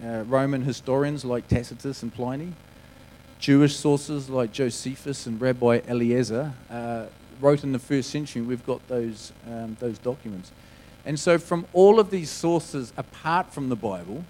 Uh, 0.01 0.24
Roman 0.27 0.62
historians 0.62 1.25
like 1.25 1.45
Tacitus 1.50 2.01
and 2.03 2.13
Pliny, 2.13 2.53
Jewish 3.38 3.75
sources 3.75 4.29
like 4.29 4.53
Josephus 4.53 5.25
and 5.25 5.41
Rabbi 5.41 5.81
Eliezer, 5.89 6.53
uh, 6.69 7.07
wrote 7.41 7.65
in 7.65 7.74
the 7.74 7.79
first 7.79 8.12
century. 8.12 8.41
We've 8.41 8.65
got 8.65 8.88
those, 8.88 9.33
um, 9.45 9.75
those 9.81 9.97
documents. 9.97 10.53
And 11.03 11.19
so, 11.19 11.38
from 11.38 11.65
all 11.74 12.00
of 12.00 12.12
these 12.12 12.29
sources 12.29 12.93
apart 12.95 13.51
from 13.51 13.67
the 13.67 13.75
Bible, 13.75 14.24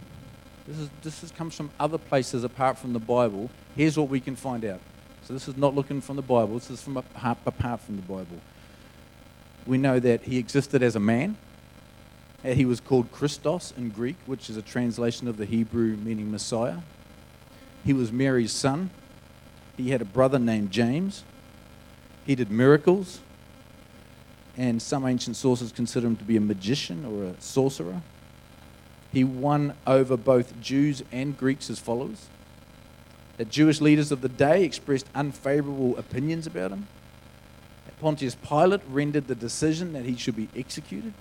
this, 0.67 0.77
is, 0.77 0.89
this 1.03 1.24
is, 1.24 1.31
comes 1.31 1.55
from 1.55 1.69
other 1.79 1.98
places 1.98 2.43
apart 2.43 2.77
from 2.77 2.93
the 2.93 3.00
Bible. 3.00 3.50
Here's 3.75 3.98
what 3.98 4.10
we 4.10 4.19
can 4.19 4.36
find 4.36 4.65
out. 4.65 4.79
So, 5.24 5.34
this 5.34 5.48
is 5.48 5.57
not 5.57 5.74
looking 5.74 6.01
from 6.01 6.15
the 6.15 6.22
Bible, 6.22 6.55
this 6.55 6.69
is 6.69 6.81
from 6.81 6.98
apart, 6.98 7.38
apart 7.45 7.81
from 7.81 7.95
the 7.95 8.01
Bible. 8.03 8.39
We 9.65 9.77
know 9.77 10.00
that 10.00 10.24
he 10.24 10.38
existed 10.38 10.84
as 10.84 10.95
a 10.95 11.00
man. 11.00 11.38
Uh, 12.43 12.50
he 12.50 12.65
was 12.65 12.79
called 12.79 13.12
Christos 13.12 13.74
in 13.75 13.89
Greek, 13.89 14.17
which 14.27 14.50
is 14.50 14.57
a 14.57 14.62
translation 14.62 15.27
of 15.27 15.38
the 15.38 15.45
Hebrew 15.45 15.98
meaning 15.98 16.31
Messiah. 16.31 16.77
He 17.84 17.93
was 17.93 18.12
Mary's 18.12 18.51
son. 18.51 18.91
He 19.77 19.89
had 19.89 20.01
a 20.01 20.05
brother 20.05 20.38
named 20.38 20.72
James. 20.72 21.24
He 22.25 22.36
did 22.36 22.51
miracles, 22.51 23.19
and 24.57 24.81
some 24.81 25.05
ancient 25.05 25.36
sources 25.36 25.72
consider 25.72 26.07
him 26.07 26.15
to 26.15 26.24
be 26.24 26.38
a 26.38 26.41
magician 26.41 27.05
or 27.05 27.31
a 27.31 27.41
sorcerer. 27.41 28.01
He 29.12 29.24
won 29.24 29.74
over 29.88 30.18
both 30.18 30.60
Jews 30.62 31.04
and 31.12 31.38
Greeks 31.38 31.70
as 31.70 31.80
followers. 31.80 32.28
The 33.38 33.46
Jewish 33.46 33.82
leaders 33.82 34.12
of 34.12 34.22
the 34.22 34.30
day 34.30 34.64
expressed 34.64 35.08
unfavorable 35.14 35.98
opinions 35.98 36.48
about 36.48 36.72
him. 36.72 36.88
Pontius 38.00 38.36
Pilate 38.36 38.82
rendered 38.90 39.28
the 39.28 39.36
decision 39.36 39.94
that 39.94 40.04
he 40.04 40.18
should 40.18 40.36
be 40.36 40.50
executed. 40.56 41.13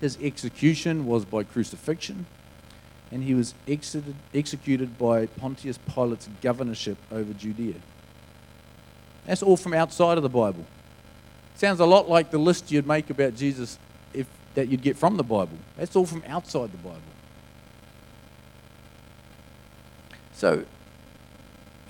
His 0.00 0.18
execution 0.20 1.06
was 1.06 1.24
by 1.24 1.42
crucifixion, 1.42 2.26
and 3.10 3.24
he 3.24 3.34
was 3.34 3.54
executed 3.66 4.98
by 4.98 5.26
Pontius 5.26 5.78
Pilate's 5.78 6.28
governorship 6.42 6.98
over 7.10 7.32
Judea. 7.32 7.76
That's 9.24 9.42
all 9.42 9.56
from 9.56 9.72
outside 9.72 10.18
of 10.18 10.22
the 10.22 10.28
Bible. 10.28 10.66
Sounds 11.54 11.80
a 11.80 11.86
lot 11.86 12.08
like 12.08 12.30
the 12.30 12.38
list 12.38 12.70
you'd 12.70 12.86
make 12.86 13.08
about 13.08 13.34
Jesus 13.34 13.78
that 14.56 14.68
you'd 14.68 14.82
get 14.82 14.96
from 14.96 15.16
the 15.16 15.22
Bible. 15.22 15.56
That's 15.76 15.94
all 15.94 16.06
from 16.06 16.24
outside 16.26 16.72
the 16.72 16.78
Bible. 16.78 17.00
So, 20.32 20.64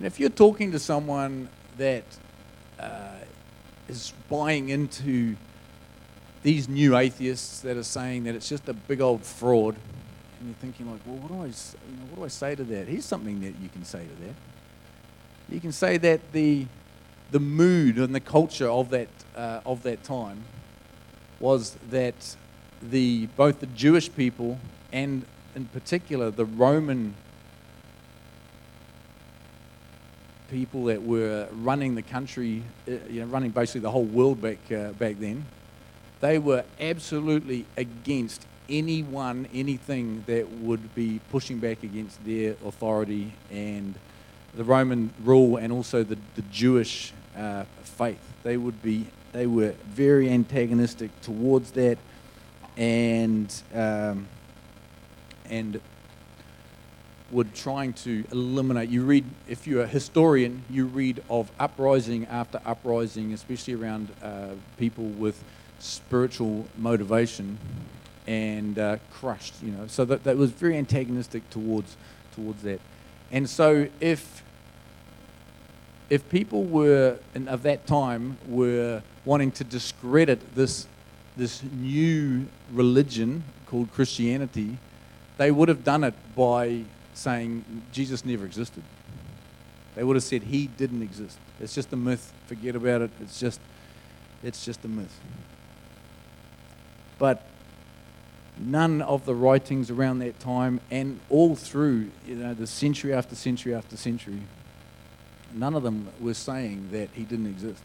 if 0.01 0.21
you're 0.21 0.29
talking 0.29 0.73
to 0.73 0.79
someone 0.79 1.49
that 1.79 2.05
uh, 2.79 3.21
is 3.89 4.13
buying 4.29 4.69
into 4.69 5.37
these 6.43 6.69
new 6.69 6.97
atheists 6.97 7.61
that 7.61 7.77
are 7.77 7.83
saying 7.83 8.25
that 8.25 8.35
it's 8.35 8.49
just 8.49 8.69
a 8.69 8.75
big 8.75 9.01
old 9.01 9.23
fraud, 9.23 9.77
and 10.39 10.49
you're 10.49 10.57
thinking 10.57 10.91
like, 10.91 11.01
well, 11.07 11.17
what 11.17 11.29
do 11.29 11.35
I, 11.43 11.47
you 11.47 11.97
know, 11.97 12.05
what 12.11 12.17
do 12.17 12.25
I 12.25 12.29
say 12.29 12.55
to 12.57 12.65
that? 12.65 12.89
Here's 12.89 13.05
something 13.05 13.41
that 13.41 13.55
you 13.61 13.69
can 13.69 13.85
say 13.85 14.01
to 14.05 14.27
that. 14.27 14.35
You 15.49 15.61
can 15.61 15.73
say 15.73 15.99
that 15.99 16.33
the 16.33 16.67
the 17.31 17.41
mood 17.41 17.99
and 17.99 18.15
the 18.15 18.21
culture 18.21 18.69
of 18.69 18.91
that, 18.91 19.09
uh, 19.35 19.61
of 19.67 19.83
that 19.83 20.05
time 20.05 20.45
was 21.41 21.77
that 21.91 22.37
the, 22.83 23.27
both 23.37 23.61
the 23.61 23.67
Jewish 23.67 24.15
people 24.15 24.59
and, 24.93 25.25
in 25.55 25.67
particular, 25.67 26.31
the 26.31 26.45
Roman 26.45 27.15
people 30.51 30.85
that 30.85 31.03
were 31.03 31.49
running 31.53 31.95
the 31.95 32.03
country, 32.03 32.63
uh, 32.89 32.93
you 33.11 33.21
know, 33.21 33.27
running 33.27 33.51
basically 33.51 33.81
the 33.81 33.91
whole 33.91 34.05
world 34.05 34.41
back, 34.41 34.59
uh, 34.71 34.93
back 34.93 35.19
then, 35.19 35.45
they 36.21 36.39
were 36.39 36.65
absolutely 36.81 37.67
against 37.77 38.47
anyone, 38.69 39.49
anything 39.53 40.25
that 40.27 40.49
would 40.51 40.95
be 40.95 41.21
pushing 41.31 41.59
back 41.59 41.83
against 41.83 42.25
their 42.25 42.53
authority 42.65 43.33
and 43.51 43.95
the 44.55 44.65
Roman 44.65 45.13
rule 45.23 45.57
and 45.57 45.73
also 45.73 46.03
the, 46.03 46.19
the 46.35 46.43
Jewish 46.51 47.13
uh, 47.37 47.65
faith. 47.83 48.21
They 48.43 48.57
would 48.57 48.83
be, 48.83 49.07
they 49.33 49.47
were 49.47 49.75
very 49.87 50.31
antagonistic 50.31 51.11
towards 51.21 51.73
that, 51.73 51.99
and 52.77 53.63
um, 53.75 54.29
and 55.49 55.81
would 57.31 57.55
trying 57.55 57.93
to 57.93 58.25
eliminate. 58.31 58.89
You 58.89 59.05
read, 59.05 59.25
if 59.49 59.67
you're 59.67 59.83
a 59.83 59.87
historian, 59.87 60.63
you 60.71 60.87
read 60.87 61.23
of 61.29 61.51
uprising 61.59 62.27
after 62.27 62.61
uprising, 62.65 63.33
especially 63.33 63.75
around 63.75 64.09
uh, 64.23 64.51
people 64.77 65.05
with 65.05 65.43
spiritual 65.79 66.67
motivation, 66.77 67.59
and 68.27 68.79
uh, 68.79 68.99
crushed. 69.13 69.63
You 69.63 69.73
know, 69.73 69.87
so 69.87 70.05
that 70.05 70.25
that 70.25 70.37
was 70.37 70.51
very 70.51 70.77
antagonistic 70.77 71.49
towards 71.51 71.97
towards 72.35 72.63
that. 72.63 72.81
And 73.33 73.49
so 73.51 73.89
if 74.01 74.43
if 76.09 76.29
people 76.29 76.65
were 76.65 77.19
of 77.49 77.63
that 77.65 77.87
time 77.87 78.39
were 78.47 79.03
wanting 79.25 79.51
to 79.51 79.65
discredit 79.65 80.55
this 80.55 80.87
this 81.37 81.63
new 81.63 82.47
religion 82.73 83.45
called 83.67 83.93
Christianity, 83.93 84.79
they 85.37 85.51
would 85.51 85.69
have 85.69 85.85
done 85.85 86.05
it 86.05 86.15
by 86.35 86.85
saying 87.15 87.65
Jesus 87.93 88.25
never 88.25 88.45
existed. 88.45 88.83
They 89.95 90.05
would 90.05 90.17
have 90.17 90.23
said 90.23 90.45
he 90.45 90.67
didn't 90.67 91.03
exist. 91.03 91.39
It's 91.61 91.75
just 91.75 91.93
a 91.93 91.97
myth. 91.97 92.33
Forget 92.47 92.77
about 92.77 93.03
it. 93.03 93.11
It's 93.21 93.41
just 93.41 93.61
it's 94.43 94.65
just 94.65 94.85
a 94.85 94.89
myth. 94.89 95.19
But 97.19 97.49
none 98.59 99.03
of 99.03 99.25
the 99.25 99.35
writings 99.35 99.91
around 99.91 100.19
that 100.19 100.39
time 100.39 100.81
and 100.91 101.21
all 101.29 101.57
through 101.57 102.11
you 102.27 102.35
know 102.35 102.55
the 102.55 102.67
century 102.67 103.13
after 103.13 103.35
century 103.35 103.75
after 103.75 103.97
century 103.99 104.41
none 105.53 105.75
of 105.75 105.83
them 105.83 106.09
were 106.21 106.35
saying 106.35 106.89
that 106.93 107.09
he 107.15 107.25
didn't 107.25 107.47
exist. 107.47 107.83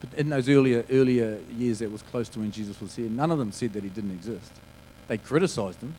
But 0.00 0.18
in 0.18 0.28
those 0.28 0.48
earlier, 0.48 0.84
earlier 0.90 1.38
years 1.56 1.78
that 1.78 1.90
was 1.90 2.02
close 2.02 2.28
to 2.30 2.40
when 2.40 2.50
Jesus 2.52 2.80
was 2.80 2.94
here, 2.94 3.08
none 3.08 3.30
of 3.30 3.38
them 3.38 3.52
said 3.52 3.72
that 3.72 3.82
he 3.82 3.88
didn't 3.88 4.10
exist. 4.12 4.52
They 5.08 5.18
criticized 5.18 5.80
him, 5.80 5.94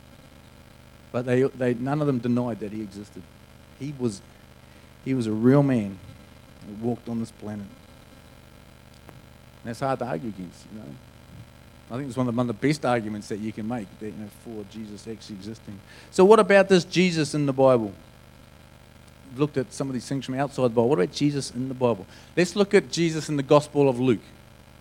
but 1.12 1.26
they, 1.26 1.44
they, 1.44 1.74
none 1.74 2.02
of 2.02 2.08
them 2.08 2.20
denied 2.20 2.60
that 2.60 2.72
he 2.72 2.82
existed. 2.82 3.24
He 3.80 3.94
was, 3.98 4.22
he 5.06 5.14
was 5.14 5.28
a 5.28 5.32
real 5.32 5.64
man 5.64 5.98
who 6.68 6.86
walked 6.86 7.10
on 7.10 7.20
this 7.20 7.32
planet. 7.32 7.66
And 9.64 9.66
that's 9.66 9.80
hard 9.80 10.00
to 10.00 10.06
argue 10.06 10.30
against, 10.30 10.66
you 10.72 10.80
know. 10.80 10.86
I 11.90 11.96
think 11.96 12.10
it's 12.10 12.18
one 12.18 12.28
of, 12.28 12.34
the, 12.34 12.38
one 12.38 12.50
of 12.50 12.60
the 12.60 12.68
best 12.68 12.86
arguments 12.86 13.30
that 13.30 13.40
you 13.40 13.54
can 13.54 13.66
make 13.68 13.88
that, 14.00 14.08
you 14.08 14.12
know, 14.12 14.30
for 14.44 14.66
Jesus 14.70 15.08
actually 15.08 15.38
existing. 15.38 15.80
So, 16.12 16.26
what 16.26 16.40
about 16.40 16.68
this 16.68 16.84
Jesus 16.84 17.34
in 17.34 17.46
the 17.46 17.54
Bible? 17.54 17.94
Looked 19.36 19.58
at 19.58 19.74
some 19.74 19.88
of 19.88 19.94
these 19.94 20.08
things 20.08 20.26
from 20.26 20.36
outside 20.36 20.64
the 20.64 20.70
Bible. 20.70 20.90
What 20.90 21.00
about 21.00 21.12
Jesus 21.14 21.52
in 21.52 21.68
the 21.68 21.74
Bible? 21.74 22.06
Let's 22.36 22.56
look 22.56 22.74
at 22.74 22.92
Jesus 22.92 23.30
in 23.30 23.38
the 23.38 23.44
Gospel 23.44 23.90
of 23.90 24.00
Luke. 24.00 24.22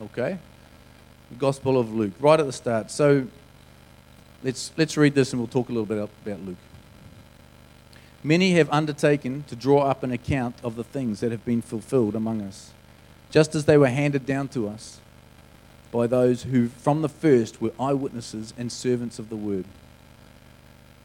Okay? 0.03 0.39
The 1.31 1.37
Gospel 1.37 1.79
of 1.79 1.93
Luke, 1.93 2.13
right 2.21 2.39
at 2.39 2.47
the 2.47 2.53
start. 2.53 2.91
So 2.91 3.27
let's, 4.43 4.73
let's 4.77 4.97
read 4.97 5.15
this 5.15 5.33
and 5.33 5.41
we'll 5.41 5.49
talk 5.49 5.69
a 5.69 5.73
little 5.73 5.87
bit 5.87 5.99
about 5.99 6.47
Luke. 6.47 6.57
Many 8.23 8.53
have 8.53 8.69
undertaken 8.71 9.45
to 9.49 9.57
draw 9.57 9.83
up 9.83 10.03
an 10.03 10.11
account 10.11 10.57
of 10.65 10.77
the 10.77 10.85
things 10.85 11.21
that 11.21 11.31
have 11.31 11.45
been 11.45 11.63
fulfilled 11.63 12.15
among 12.15 12.43
us, 12.43 12.73
just 13.31 13.55
as 13.55 13.67
they 13.67 13.77
were 13.77 13.89
handed 13.89 14.27
down 14.27 14.49
to 14.49 14.69
us 14.69 15.01
by 15.93 16.07
those 16.07 16.43
who 16.43 16.69
from 16.69 17.03
the 17.03 17.09
first 17.09 17.61
were 17.61 17.73
eyewitnesses 17.79 18.53
and 18.59 18.71
servants 18.71 19.19
of 19.19 19.29
the 19.29 19.37
word. 19.37 19.65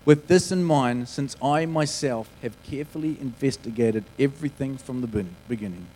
With 0.03 0.27
this 0.27 0.51
in 0.51 0.63
mind, 0.63 1.07
since 1.07 1.35
I 1.43 1.65
myself 1.67 2.29
have 2.41 2.61
carefully 2.63 3.17
investigated 3.21 4.03
everything 4.17 4.77
from 4.77 5.01
the 5.01 5.25
beginning, 5.47 5.87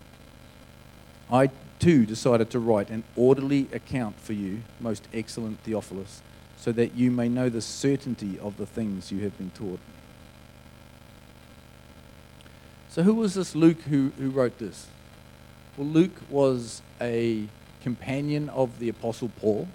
I 1.31 1.49
too 1.79 2.05
decided 2.05 2.51
to 2.51 2.59
write 2.59 2.89
an 2.89 3.03
orderly 3.15 3.67
account 3.73 4.19
for 4.19 4.33
you, 4.33 4.61
most 4.79 5.07
excellent 5.11 5.59
Theophilus, 5.61 6.21
so 6.55 6.71
that 6.73 6.95
you 6.95 7.09
may 7.09 7.27
know 7.27 7.49
the 7.49 7.61
certainty 7.61 8.37
of 8.39 8.57
the 8.57 8.67
things 8.67 9.11
you 9.11 9.19
have 9.21 9.35
been 9.39 9.49
taught. 9.51 9.79
So, 12.89 13.03
who 13.03 13.15
was 13.15 13.33
this 13.33 13.55
Luke 13.55 13.81
who, 13.81 14.11
who 14.19 14.29
wrote 14.29 14.59
this? 14.59 14.87
Well, 15.75 15.87
Luke 15.87 16.21
was 16.29 16.81
a 17.01 17.47
companion 17.81 18.49
of 18.49 18.79
the 18.79 18.87
Apostle 18.87 19.29
Paul, 19.41 19.67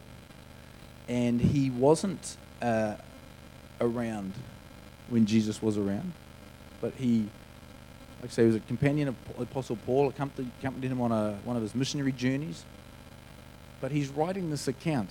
and 1.08 1.40
he 1.40 1.68
wasn't 1.68 2.36
uh, 2.62 2.94
around 3.80 4.34
when 5.08 5.26
Jesus 5.26 5.60
was 5.62 5.76
around, 5.76 6.12
but 6.80 6.92
he, 6.94 7.28
like 8.20 8.30
I 8.30 8.32
say, 8.32 8.46
was 8.46 8.54
a 8.54 8.60
companion 8.60 9.08
of 9.08 9.16
Apostle 9.38 9.76
Paul, 9.84 10.08
accompanied, 10.08 10.50
accompanied 10.58 10.90
him 10.90 11.00
on 11.00 11.12
a, 11.12 11.38
one 11.44 11.56
of 11.56 11.62
his 11.62 11.74
missionary 11.74 12.12
journeys. 12.12 12.64
But 13.80 13.92
he's 13.92 14.08
writing 14.08 14.50
this 14.50 14.68
account 14.68 15.10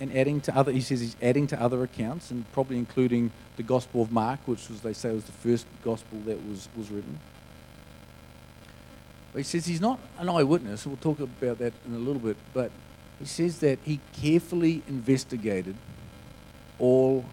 and 0.00 0.14
adding 0.16 0.40
to 0.42 0.56
other, 0.56 0.72
he 0.72 0.80
says 0.80 1.00
he's 1.00 1.16
adding 1.20 1.46
to 1.48 1.60
other 1.60 1.82
accounts 1.82 2.30
and 2.30 2.50
probably 2.52 2.78
including 2.78 3.32
the 3.56 3.62
Gospel 3.62 4.02
of 4.02 4.12
Mark, 4.12 4.40
which 4.46 4.68
was, 4.68 4.80
they 4.80 4.92
say, 4.92 5.12
was 5.12 5.24
the 5.24 5.32
first 5.32 5.66
gospel 5.82 6.18
that 6.26 6.42
was, 6.46 6.68
was 6.76 6.90
written. 6.90 7.18
But 9.32 9.40
he 9.40 9.44
says 9.44 9.66
he's 9.66 9.80
not 9.80 10.00
an 10.18 10.28
eyewitness. 10.28 10.86
We'll 10.86 10.96
talk 10.96 11.20
about 11.20 11.58
that 11.58 11.72
in 11.86 11.94
a 11.94 11.98
little 11.98 12.20
bit. 12.20 12.36
But 12.52 12.70
he 13.18 13.26
says 13.26 13.60
that 13.60 13.78
he 13.84 14.00
carefully 14.20 14.82
investigated 14.88 15.76
all 16.78 17.24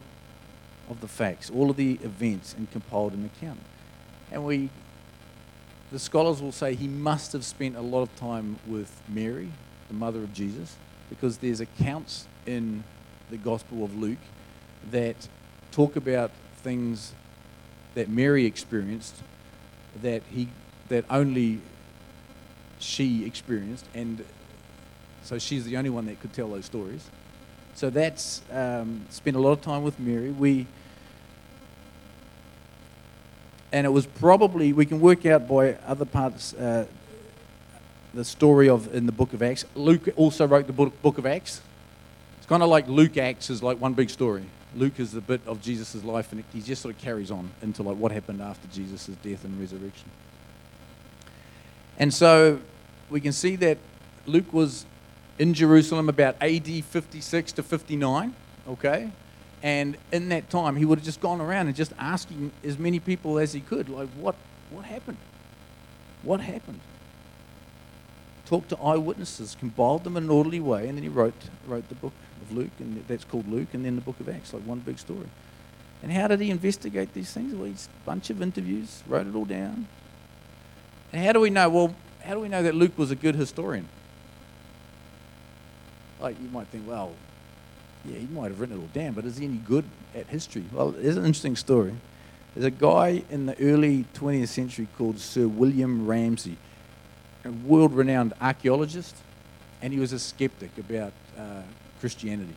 of 0.89 1.01
the 1.01 1.07
facts, 1.07 1.49
all 1.49 1.69
of 1.69 1.75
the 1.75 1.93
events, 2.03 2.53
and 2.57 2.69
compiled 2.71 3.13
an 3.13 3.25
account. 3.25 3.59
And 4.31 4.45
we, 4.45 4.69
the 5.91 5.99
scholars 5.99 6.41
will 6.41 6.51
say 6.51 6.75
he 6.75 6.87
must 6.87 7.33
have 7.33 7.45
spent 7.45 7.75
a 7.75 7.81
lot 7.81 8.01
of 8.01 8.15
time 8.15 8.57
with 8.67 9.01
Mary, 9.07 9.49
the 9.87 9.93
mother 9.93 10.19
of 10.19 10.33
Jesus, 10.33 10.75
because 11.09 11.37
there's 11.37 11.61
accounts 11.61 12.27
in 12.45 12.83
the 13.29 13.37
Gospel 13.37 13.83
of 13.83 13.97
Luke 13.97 14.17
that 14.91 15.27
talk 15.71 15.95
about 15.95 16.31
things 16.57 17.13
that 17.95 18.09
Mary 18.09 18.45
experienced 18.45 19.15
that 20.01 20.21
he 20.29 20.49
that 20.89 21.03
only 21.09 21.59
she 22.79 23.25
experienced, 23.25 23.85
and 23.93 24.23
so 25.23 25.37
she's 25.37 25.65
the 25.65 25.75
only 25.77 25.89
one 25.89 26.05
that 26.05 26.19
could 26.21 26.33
tell 26.33 26.49
those 26.49 26.65
stories. 26.65 27.09
So 27.77 27.91
that's 27.91 28.41
um, 28.51 29.05
spent 29.11 29.35
a 29.35 29.39
lot 29.39 29.51
of 29.51 29.61
time 29.61 29.83
with 29.83 29.99
Mary. 29.99 30.31
We 30.31 30.65
and 33.71 33.85
it 33.85 33.91
was 33.91 34.07
probably 34.07 34.73
we 34.73 34.83
can 34.87 34.99
work 34.99 35.27
out 35.27 35.47
by 35.47 35.75
other 35.85 36.05
parts 36.05 36.55
uh, 36.55 36.87
the 38.15 38.25
story 38.25 38.67
of 38.67 38.95
in 38.95 39.05
the 39.05 39.11
book 39.11 39.31
of 39.33 39.43
Acts. 39.43 39.63
Luke 39.75 40.09
also 40.15 40.47
wrote 40.47 40.65
the 40.65 40.73
book, 40.73 40.99
book 41.03 41.19
of 41.19 41.27
Acts. 41.27 41.61
It's 42.39 42.47
kind 42.47 42.63
of 42.63 42.69
like 42.69 42.87
Luke 42.87 43.15
Acts 43.15 43.51
is 43.51 43.61
like 43.61 43.79
one 43.79 43.93
big 43.93 44.09
story. 44.09 44.45
Luke 44.75 44.99
is 44.99 45.11
the 45.11 45.21
bit 45.21 45.41
of 45.45 45.61
Jesus' 45.61 46.03
life, 46.03 46.31
and 46.31 46.43
he 46.51 46.63
just 46.63 46.81
sort 46.81 46.95
of 46.95 46.99
carries 46.99 47.29
on 47.29 47.51
into 47.61 47.83
like 47.83 47.97
what 47.97 48.11
happened 48.11 48.41
after 48.41 48.67
Jesus' 48.69 49.05
death 49.21 49.45
and 49.45 49.59
resurrection. 49.59 50.09
And 51.99 52.11
so 52.11 52.59
we 53.11 53.21
can 53.21 53.33
see 53.33 53.55
that 53.57 53.77
Luke 54.25 54.51
was 54.51 54.87
in 55.39 55.53
Jerusalem 55.53 56.09
about 56.09 56.35
AD 56.41 56.67
56 56.67 57.51
to 57.53 57.63
59, 57.63 58.33
okay? 58.67 59.11
And 59.63 59.97
in 60.11 60.29
that 60.29 60.49
time, 60.49 60.75
he 60.75 60.85
would 60.85 60.99
have 60.99 61.05
just 61.05 61.21
gone 61.21 61.41
around 61.41 61.67
and 61.67 61.75
just 61.75 61.93
asking 61.97 62.51
as 62.63 62.77
many 62.77 62.99
people 62.99 63.39
as 63.39 63.53
he 63.53 63.59
could, 63.59 63.89
like, 63.89 64.09
what, 64.09 64.35
what 64.71 64.85
happened? 64.85 65.17
What 66.23 66.41
happened? 66.41 66.79
Talked 68.45 68.69
to 68.69 68.77
eyewitnesses, 68.77 69.55
compiled 69.59 70.03
them 70.03 70.15
in 70.17 70.23
an 70.23 70.29
orderly 70.29 70.59
way, 70.59 70.87
and 70.87 70.97
then 70.97 71.03
he 71.03 71.09
wrote, 71.09 71.33
wrote 71.67 71.87
the 71.89 71.95
book 71.95 72.13
of 72.41 72.55
Luke, 72.55 72.71
and 72.79 73.03
that's 73.07 73.23
called 73.23 73.47
Luke, 73.47 73.69
and 73.73 73.83
then 73.83 73.95
the 73.95 74.01
book 74.01 74.19
of 74.19 74.29
Acts, 74.29 74.53
like 74.53 74.63
one 74.63 74.79
big 74.79 74.99
story. 74.99 75.27
And 76.03 76.11
how 76.11 76.27
did 76.27 76.39
he 76.39 76.51
investigate 76.51 77.13
these 77.13 77.31
things? 77.31 77.53
Well, 77.53 77.65
he's 77.65 77.89
a 78.03 78.05
bunch 78.05 78.29
of 78.29 78.41
interviews, 78.41 79.03
wrote 79.07 79.27
it 79.27 79.35
all 79.35 79.45
down. 79.45 79.87
And 81.11 81.25
how 81.25 81.33
do 81.33 81.39
we 81.39 81.49
know? 81.49 81.69
Well, 81.69 81.95
how 82.23 82.33
do 82.33 82.39
we 82.39 82.49
know 82.49 82.61
that 82.63 82.75
Luke 82.75 82.97
was 82.97 83.11
a 83.11 83.15
good 83.15 83.35
historian? 83.35 83.87
Like, 86.19 86.39
you 86.41 86.49
might 86.49 86.67
think, 86.67 86.87
well, 86.87 87.13
yeah, 88.05 88.17
he 88.17 88.27
might 88.27 88.49
have 88.49 88.59
written 88.59 88.77
it 88.77 88.81
all 88.81 88.89
down, 88.93 89.13
but 89.13 89.25
is 89.25 89.37
he 89.37 89.45
any 89.45 89.57
good 89.57 89.85
at 90.15 90.27
history? 90.27 90.63
Well, 90.71 90.95
it's 90.97 91.17
an 91.17 91.25
interesting 91.25 91.55
story. 91.55 91.93
There's 92.53 92.65
a 92.65 92.71
guy 92.71 93.23
in 93.29 93.45
the 93.45 93.59
early 93.61 94.05
20th 94.15 94.47
century 94.47 94.87
called 94.97 95.19
Sir 95.19 95.47
William 95.47 96.07
Ramsay, 96.07 96.57
a 97.45 97.51
world 97.51 97.93
renowned 97.93 98.33
archaeologist, 98.41 99.15
and 99.81 99.93
he 99.93 99.99
was 99.99 100.11
a 100.11 100.19
skeptic 100.19 100.75
about 100.77 101.13
uh, 101.37 101.61
Christianity. 101.99 102.55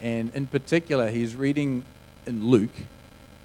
And 0.00 0.34
in 0.34 0.46
particular, 0.46 1.10
he's 1.10 1.36
reading 1.36 1.84
in 2.26 2.46
Luke, 2.46 2.74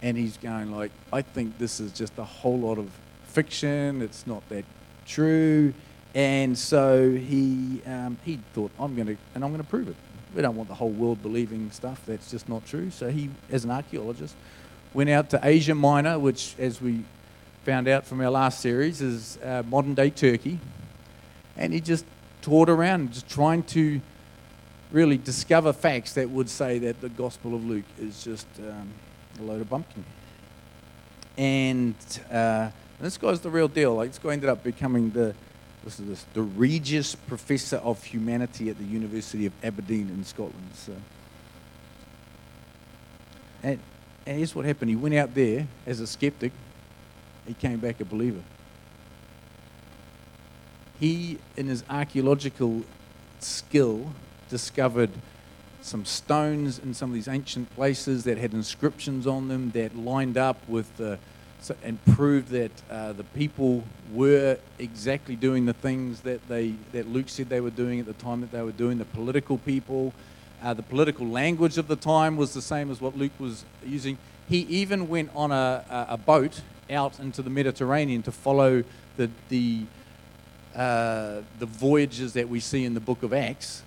and 0.02 0.18
he's 0.18 0.38
going 0.38 0.72
like, 0.72 0.92
I 1.12 1.22
think 1.22 1.58
this 1.58 1.80
is 1.80 1.92
just 1.92 2.18
a 2.18 2.24
whole 2.24 2.60
lot 2.60 2.78
of 2.78 2.90
fiction. 3.26 4.02
It's 4.02 4.26
not 4.26 4.48
that 4.50 4.64
true. 5.06 5.74
And 6.16 6.58
so 6.58 7.12
he, 7.12 7.82
um, 7.86 8.18
he 8.24 8.40
thought, 8.54 8.72
I'm 8.80 8.96
going 8.96 9.08
to, 9.08 9.18
and 9.36 9.44
I'm 9.44 9.52
going 9.52 9.62
to 9.62 9.70
prove 9.70 9.90
it. 9.90 9.98
We 10.34 10.42
don't 10.42 10.56
want 10.56 10.70
the 10.70 10.76
whole 10.76 10.90
world 10.90 11.22
believing 11.22 11.70
stuff 11.72 12.02
that's 12.06 12.32
just 12.32 12.48
not 12.48 12.66
true. 12.66 12.90
So 12.90 13.10
he, 13.10 13.30
as 13.52 13.66
an 13.66 13.72
archaeologist, 13.72 14.34
went 14.94 15.10
out 15.10 15.30
to 15.32 15.40
Asia 15.44 15.76
Minor, 15.76 16.18
which, 16.18 16.56
as 16.58 16.82
we 16.82 17.04
found 17.66 17.90
out 17.90 18.06
from 18.06 18.22
our 18.22 18.30
last 18.30 18.62
series, 18.62 19.02
is 19.02 19.38
uh, 19.44 19.64
modern 19.68 19.94
day 19.94 20.10
Turkey. 20.10 20.60
And 21.58 21.74
he 21.74 21.82
just 21.82 22.06
toured 22.42 22.70
around, 22.70 23.12
just 23.12 23.28
trying 23.28 23.64
to 23.64 24.00
really 24.92 25.18
discover 25.18 25.74
facts 25.74 26.14
that 26.14 26.30
would 26.30 26.50
say 26.50 26.80
that 26.80 27.02
the 27.02 27.10
Gospel 27.10 27.56
of 27.56 27.66
Luke 27.66 27.86
is 28.00 28.24
just 28.24 28.48
um, 28.60 28.90
a 29.40 29.44
load 29.44 29.60
of 29.60 29.70
bumpkin. 29.70 30.06
And, 31.38 31.96
uh, 32.32 32.70
this 33.02 33.18
guy's 33.18 33.42
the 33.42 33.50
real 33.50 33.68
deal. 33.68 33.96
Like, 33.96 34.12
this 34.12 34.20
guy 34.20 34.32
ended 34.32 34.50
up 34.50 34.64
becoming 34.64 35.10
the 35.10 35.36
this 35.86 36.00
is 36.00 36.08
this, 36.08 36.26
the 36.34 36.42
Regius 36.42 37.14
Professor 37.14 37.78
of 37.78 38.04
Humanity 38.04 38.70
at 38.70 38.78
the 38.80 38.84
University 38.84 39.46
of 39.46 39.54
Aberdeen 39.64 40.10
in 40.10 40.24
Scotland. 40.26 40.72
So, 40.74 40.94
and, 43.62 43.80
and 44.26 44.38
here's 44.38 44.56
what 44.56 44.66
happened. 44.66 44.90
He 44.90 44.96
went 44.96 45.14
out 45.14 45.36
there 45.36 45.68
as 45.86 46.00
a 46.00 46.08
skeptic. 46.08 46.52
He 47.48 47.54
came 47.54 47.78
back 47.78 48.02
a 48.02 48.06
believer. 48.06 48.42
He, 51.00 51.38
in 51.56 51.68
his 51.68 51.84
archaeological 51.88 52.84
skill, 53.40 54.12
discovered 54.50 55.12
some 55.82 56.04
stones 56.04 56.80
in 56.80 56.96
some 56.96 57.12
of 57.12 57.14
these 57.14 57.28
ancient 57.28 57.70
places 57.76 58.24
that 58.24 58.40
had 58.40 58.54
inscriptions 58.54 59.28
on 59.28 59.50
them 59.50 59.70
that 59.72 59.96
lined 59.96 60.36
up 60.36 60.58
with 60.68 60.98
the 60.98 61.20
so, 61.66 61.76
and 61.84 61.98
proved 62.06 62.50
that 62.50 62.72
uh, 62.92 63.12
the 63.14 63.24
people 63.24 63.84
were 64.14 64.60
exactly 64.78 65.36
doing 65.36 65.66
the 65.66 65.74
things 65.74 66.22
that 66.22 66.48
they 66.48 66.76
that 66.92 67.08
Luke 67.08 67.28
said 67.28 67.50
they 67.50 67.60
were 67.60 67.72
doing 67.72 68.00
at 68.00 68.06
the 68.06 68.14
time 68.14 68.42
that 68.42 68.52
they 68.52 68.62
were 68.62 68.72
doing. 68.72 69.00
The 69.00 69.06
political 69.06 69.58
people, 69.58 70.14
uh, 70.62 70.76
the 70.76 70.84
political 70.84 71.28
language 71.28 71.80
of 71.80 71.88
the 71.88 71.96
time 71.96 72.38
was 72.38 72.54
the 72.54 72.62
same 72.62 72.92
as 72.92 73.02
what 73.02 73.18
Luke 73.18 73.32
was 73.40 73.66
using. 73.84 74.20
He 74.48 74.60
even 74.60 75.10
went 75.10 75.32
on 75.34 75.52
a, 75.52 75.84
a 76.08 76.18
boat 76.18 76.62
out 76.92 77.20
into 77.20 77.42
the 77.42 77.50
Mediterranean 77.50 78.22
to 78.22 78.32
follow 78.32 78.84
the 79.18 79.32
the 79.50 79.86
uh, 80.76 81.42
the 81.58 81.66
voyages 81.66 82.34
that 82.34 82.48
we 82.48 82.60
see 82.60 82.86
in 82.86 82.94
the 82.94 83.00
Book 83.00 83.24
of 83.24 83.34
Acts, 83.34 83.82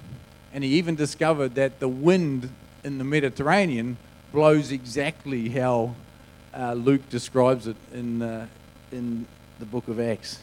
and 0.52 0.64
he 0.64 0.70
even 0.70 0.96
discovered 0.96 1.54
that 1.54 1.78
the 1.78 1.88
wind 1.88 2.50
in 2.82 2.98
the 2.98 3.04
Mediterranean 3.04 3.98
blows 4.32 4.72
exactly 4.72 5.50
how 5.50 5.94
uh, 6.54 6.72
Luke 6.72 7.08
describes 7.10 7.66
it 7.66 7.76
in, 7.92 8.22
uh, 8.22 8.46
in 8.92 9.26
the 9.58 9.66
book 9.66 9.88
of 9.88 10.00
Acts. 10.00 10.40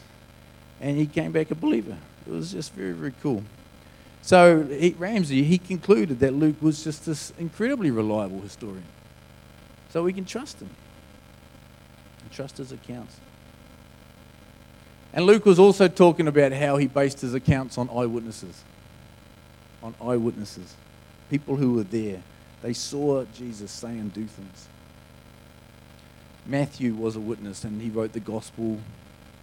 And 0.80 0.96
he 0.96 1.06
came 1.06 1.32
back 1.32 1.50
a 1.50 1.54
believer. 1.54 1.96
It 2.26 2.32
was 2.32 2.52
just 2.52 2.72
very, 2.72 2.92
very 2.92 3.14
cool. 3.22 3.42
So 4.22 4.64
he, 4.64 4.90
Ramsay, 4.98 5.44
he 5.44 5.58
concluded 5.58 6.20
that 6.20 6.34
Luke 6.34 6.60
was 6.60 6.82
just 6.82 7.06
this 7.06 7.32
incredibly 7.38 7.90
reliable 7.90 8.40
historian. 8.40 8.84
So 9.90 10.02
we 10.02 10.12
can 10.12 10.24
trust 10.24 10.60
him 10.60 10.68
and 12.22 12.32
trust 12.32 12.58
his 12.58 12.72
accounts. 12.72 13.16
And 15.12 15.24
Luke 15.24 15.46
was 15.46 15.58
also 15.58 15.88
talking 15.88 16.28
about 16.28 16.52
how 16.52 16.76
he 16.76 16.88
based 16.88 17.20
his 17.20 17.34
accounts 17.34 17.78
on 17.78 17.88
eyewitnesses. 17.88 18.62
On 19.82 19.94
eyewitnesses. 20.02 20.74
People 21.30 21.56
who 21.56 21.74
were 21.74 21.84
there. 21.84 22.20
They 22.62 22.72
saw 22.72 23.24
Jesus 23.32 23.70
say 23.70 23.90
and 23.90 24.12
do 24.12 24.24
things. 24.26 24.68
Matthew 26.46 26.94
was 26.94 27.16
a 27.16 27.20
witness 27.20 27.64
and 27.64 27.82
he 27.82 27.90
wrote 27.90 28.12
the 28.12 28.20
gospel 28.20 28.78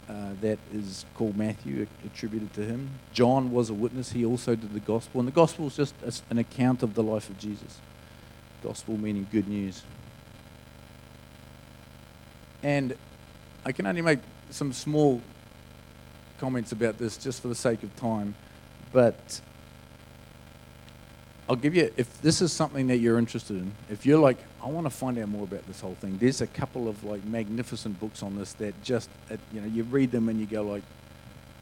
uh, 0.10 0.32
that 0.42 0.60
is 0.74 1.06
called 1.16 1.38
Matthew, 1.38 1.88
attributed 2.06 2.54
to 2.54 2.66
him. 2.66 2.90
John 3.14 3.52
was 3.52 3.70
a 3.70 3.74
witness, 3.74 4.12
he 4.12 4.26
also 4.26 4.56
did 4.56 4.74
the 4.74 4.80
gospel. 4.80 5.20
And 5.20 5.28
the 5.28 5.34
gospel 5.34 5.68
is 5.68 5.76
just 5.76 5.96
an 6.30 6.38
account 6.38 6.84
of 6.84 6.94
the 6.94 7.04
life 7.04 7.30
of 7.30 7.38
Jesus. 7.38 7.80
Gospel 8.64 8.98
meaning 8.98 9.28
good 9.32 9.48
news. 9.48 9.84
And 12.62 12.96
I 13.66 13.72
can 13.72 13.86
only 13.86 14.02
make 14.02 14.20
some 14.50 14.72
small 14.72 15.22
comments 16.40 16.72
about 16.72 16.98
this 16.98 17.18
just 17.18 17.42
for 17.42 17.48
the 17.48 17.56
sake 17.56 17.84
of 17.84 17.96
time, 17.96 18.36
but 18.92 19.42
I'll 21.48 21.56
give 21.56 21.76
you, 21.76 21.92
if 21.98 22.22
this 22.22 22.42
is 22.42 22.54
something 22.54 22.88
that 22.88 22.98
you're 22.98 23.18
interested 23.18 23.58
in, 23.58 23.74
if 23.90 24.06
you're 24.06 24.20
like, 24.20 24.38
I 24.64 24.68
want 24.68 24.86
to 24.86 24.90
find 24.90 25.18
out 25.20 25.28
more 25.28 25.44
about 25.44 25.68
this 25.68 25.82
whole 25.82 25.96
thing, 25.96 26.18
there's 26.18 26.40
a 26.40 26.48
couple 26.48 26.88
of 26.88 27.04
like 27.04 27.26
magnificent 27.26 28.00
books 28.00 28.24
on 28.24 28.38
this 28.38 28.54
that 28.54 28.82
just, 28.82 29.10
uh, 29.30 29.36
you 29.52 29.60
know, 29.60 29.68
you 29.68 29.84
read 29.84 30.12
them 30.12 30.30
and 30.30 30.40
you 30.40 30.46
go 30.46 30.62
like, 30.62 30.84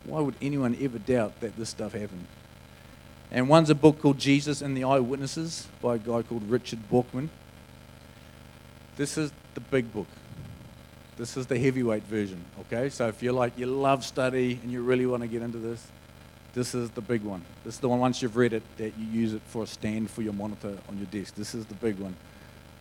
why 0.03 0.19
would 0.19 0.35
anyone 0.41 0.77
ever 0.79 0.99
doubt 0.99 1.39
that 1.41 1.57
this 1.57 1.69
stuff 1.69 1.93
happened? 1.93 2.25
And 3.31 3.49
one's 3.49 3.69
a 3.69 3.75
book 3.75 4.01
called 4.01 4.19
Jesus 4.19 4.61
and 4.61 4.77
the 4.77 4.83
Eyewitnesses 4.83 5.67
by 5.81 5.95
a 5.95 5.97
guy 5.97 6.21
called 6.21 6.47
Richard 6.49 6.79
Bauckham. 6.91 7.29
This 8.97 9.17
is 9.17 9.31
the 9.55 9.61
big 9.61 9.91
book. 9.91 10.07
This 11.17 11.37
is 11.37 11.47
the 11.47 11.57
heavyweight 11.57 12.03
version, 12.03 12.43
okay? 12.61 12.89
So 12.89 13.07
if 13.07 13.23
you're 13.23 13.33
like, 13.33 13.57
you 13.57 13.65
love 13.65 14.05
study 14.05 14.59
and 14.61 14.71
you 14.71 14.81
really 14.81 15.05
want 15.05 15.21
to 15.23 15.27
get 15.27 15.41
into 15.41 15.57
this, 15.57 15.87
this 16.53 16.75
is 16.75 16.89
the 16.91 17.01
big 17.01 17.23
one. 17.23 17.43
This 17.63 17.75
is 17.75 17.79
the 17.79 17.89
one, 17.89 17.99
once 17.99 18.21
you've 18.21 18.35
read 18.35 18.53
it, 18.53 18.63
that 18.77 18.93
you 18.97 19.05
use 19.07 19.33
it 19.33 19.41
for 19.45 19.63
a 19.63 19.67
stand 19.67 20.11
for 20.11 20.21
your 20.21 20.33
monitor 20.33 20.77
on 20.89 20.97
your 20.97 21.07
desk. 21.07 21.35
This 21.35 21.55
is 21.55 21.65
the 21.65 21.75
big 21.75 21.97
one. 21.97 22.15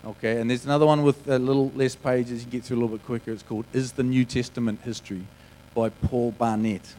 Okay, 0.02 0.40
and 0.40 0.48
there's 0.48 0.64
another 0.64 0.86
one 0.86 1.02
with 1.02 1.28
a 1.28 1.38
little 1.38 1.70
less 1.74 1.94
pages. 1.94 2.40
You 2.40 2.40
can 2.40 2.50
get 2.50 2.64
through 2.64 2.78
a 2.78 2.80
little 2.80 2.96
bit 2.96 3.04
quicker. 3.04 3.32
It's 3.32 3.42
called 3.42 3.66
Is 3.74 3.92
the 3.92 4.02
New 4.02 4.24
Testament 4.24 4.80
History 4.82 5.26
by 5.74 5.90
Paul 5.90 6.32
Barnett. 6.32 6.94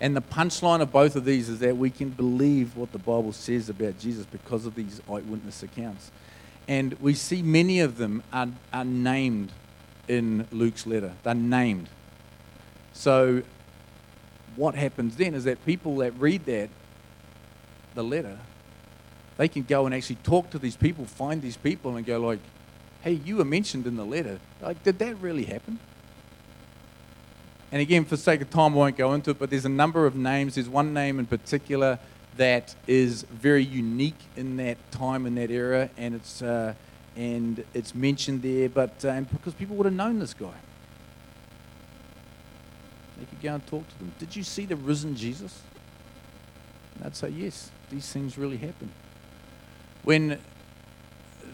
And 0.00 0.16
the 0.16 0.22
punchline 0.22 0.80
of 0.80 0.90
both 0.90 1.16
of 1.16 1.24
these 1.24 1.48
is 1.48 1.58
that 1.58 1.76
we 1.76 1.90
can 1.90 2.10
believe 2.10 2.76
what 2.76 2.92
the 2.92 2.98
Bible 2.98 3.32
says 3.32 3.68
about 3.68 3.98
Jesus 3.98 4.24
because 4.24 4.64
of 4.64 4.74
these 4.74 5.02
eyewitness 5.08 5.62
accounts. 5.62 6.10
And 6.66 6.94
we 7.00 7.14
see 7.14 7.42
many 7.42 7.80
of 7.80 7.98
them 7.98 8.22
are, 8.32 8.48
are 8.72 8.84
named 8.84 9.52
in 10.06 10.46
Luke's 10.50 10.86
letter. 10.86 11.12
They're 11.24 11.34
named. 11.34 11.88
So 12.92 13.42
what 14.56 14.74
happens 14.74 15.16
then 15.16 15.34
is 15.34 15.44
that 15.44 15.64
people 15.66 15.96
that 15.98 16.12
read 16.18 16.46
that, 16.46 16.70
the 17.94 18.04
letter, 18.04 18.38
they 19.38 19.48
can 19.48 19.62
go 19.62 19.86
and 19.86 19.94
actually 19.94 20.16
talk 20.16 20.50
to 20.50 20.58
these 20.58 20.76
people, 20.76 21.06
find 21.06 21.40
these 21.40 21.56
people, 21.56 21.96
and 21.96 22.04
go 22.04 22.20
like, 22.20 22.40
"Hey, 23.00 23.12
you 23.12 23.36
were 23.36 23.46
mentioned 23.46 23.86
in 23.86 23.96
the 23.96 24.04
letter. 24.04 24.38
Like, 24.60 24.82
did 24.82 24.98
that 24.98 25.18
really 25.22 25.44
happen?" 25.44 25.78
And 27.72 27.80
again, 27.80 28.04
for 28.04 28.16
sake 28.16 28.42
of 28.42 28.50
time, 28.50 28.74
I 28.74 28.76
won't 28.76 28.96
go 28.96 29.14
into 29.14 29.30
it, 29.30 29.38
but 29.38 29.48
there's 29.48 29.64
a 29.64 29.70
number 29.70 30.04
of 30.04 30.14
names. 30.14 30.56
There's 30.56 30.68
one 30.68 30.92
name 30.92 31.18
in 31.18 31.26
particular 31.26 31.98
that 32.36 32.74
is 32.86 33.22
very 33.22 33.64
unique 33.64 34.18
in 34.36 34.56
that 34.58 34.76
time 34.90 35.26
in 35.26 35.34
that 35.36 35.50
era, 35.50 35.88
and 35.96 36.14
it's 36.14 36.42
uh, 36.42 36.74
and 37.16 37.64
it's 37.74 37.94
mentioned 37.94 38.42
there, 38.42 38.68
but 38.68 39.04
uh, 39.04 39.20
because 39.22 39.54
people 39.54 39.76
would 39.76 39.86
have 39.86 39.94
known 39.94 40.18
this 40.18 40.34
guy. 40.34 40.54
They 43.18 43.24
could 43.24 43.42
go 43.42 43.54
and 43.54 43.66
talk 43.66 43.88
to 43.88 43.98
them. 43.98 44.12
Did 44.18 44.36
you 44.36 44.44
see 44.44 44.64
the 44.64 44.76
risen 44.76 45.16
Jesus? 45.16 45.60
And 46.94 47.04
they'd 47.04 47.16
say, 47.16 47.30
Yes, 47.30 47.70
these 47.90 48.10
things 48.12 48.38
really 48.38 48.56
happened. 48.56 48.90
When 50.08 50.38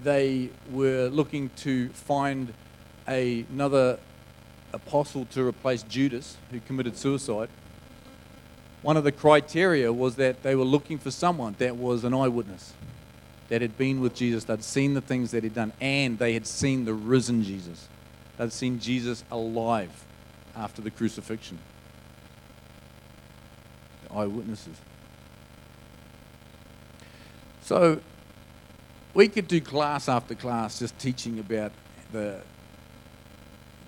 they 0.05 0.51
were 0.71 1.09
looking 1.09 1.51
to 1.57 1.89
find 1.89 2.55
a, 3.09 3.45
another 3.51 3.99
apostle 4.73 5.25
to 5.33 5.45
replace 5.45 5.83
Judas, 5.83 6.37
who 6.53 6.61
committed 6.61 6.97
suicide, 6.97 7.49
one 8.81 8.97
of 8.97 9.03
the 9.03 9.11
criteria 9.11 9.93
was 9.93 10.15
that 10.15 10.45
they 10.45 10.55
were 10.55 10.63
looking 10.63 10.99
for 10.99 11.11
someone 11.11 11.57
that 11.59 11.77
was 11.77 12.05
an 12.05 12.15
eyewitness, 12.15 12.75
that 13.49 13.61
had 13.61 13.77
been 13.77 14.01
with 14.01 14.15
Jesus, 14.15 14.45
that 14.45 14.59
had 14.59 14.65
seen 14.65 14.95
the 14.95 15.01
things 15.01 15.33
that 15.33 15.43
he'd 15.43 15.55
done, 15.55 15.73
and 15.81 16.21
they 16.21 16.35
had 16.35 16.47
seen 16.47 16.85
the 16.85 16.95
risen 16.95 17.43
Jesus. 17.43 17.89
They'd 18.39 18.53
seen 18.53 18.79
Jesus 18.79 19.25
alive 19.33 20.05
after 20.55 20.81
the 20.81 20.93
crucifixion. 20.93 21.59
The 24.05 24.15
eyewitnesses. 24.15 24.77
So 27.61 28.01
we 29.15 29.29
could 29.29 29.49
do 29.49 29.61
class 29.61 30.09
after 30.09 30.35
class 30.35 30.79
just 30.79 30.99
teaching 30.99 31.39
about 31.39 31.73
the 32.13 32.41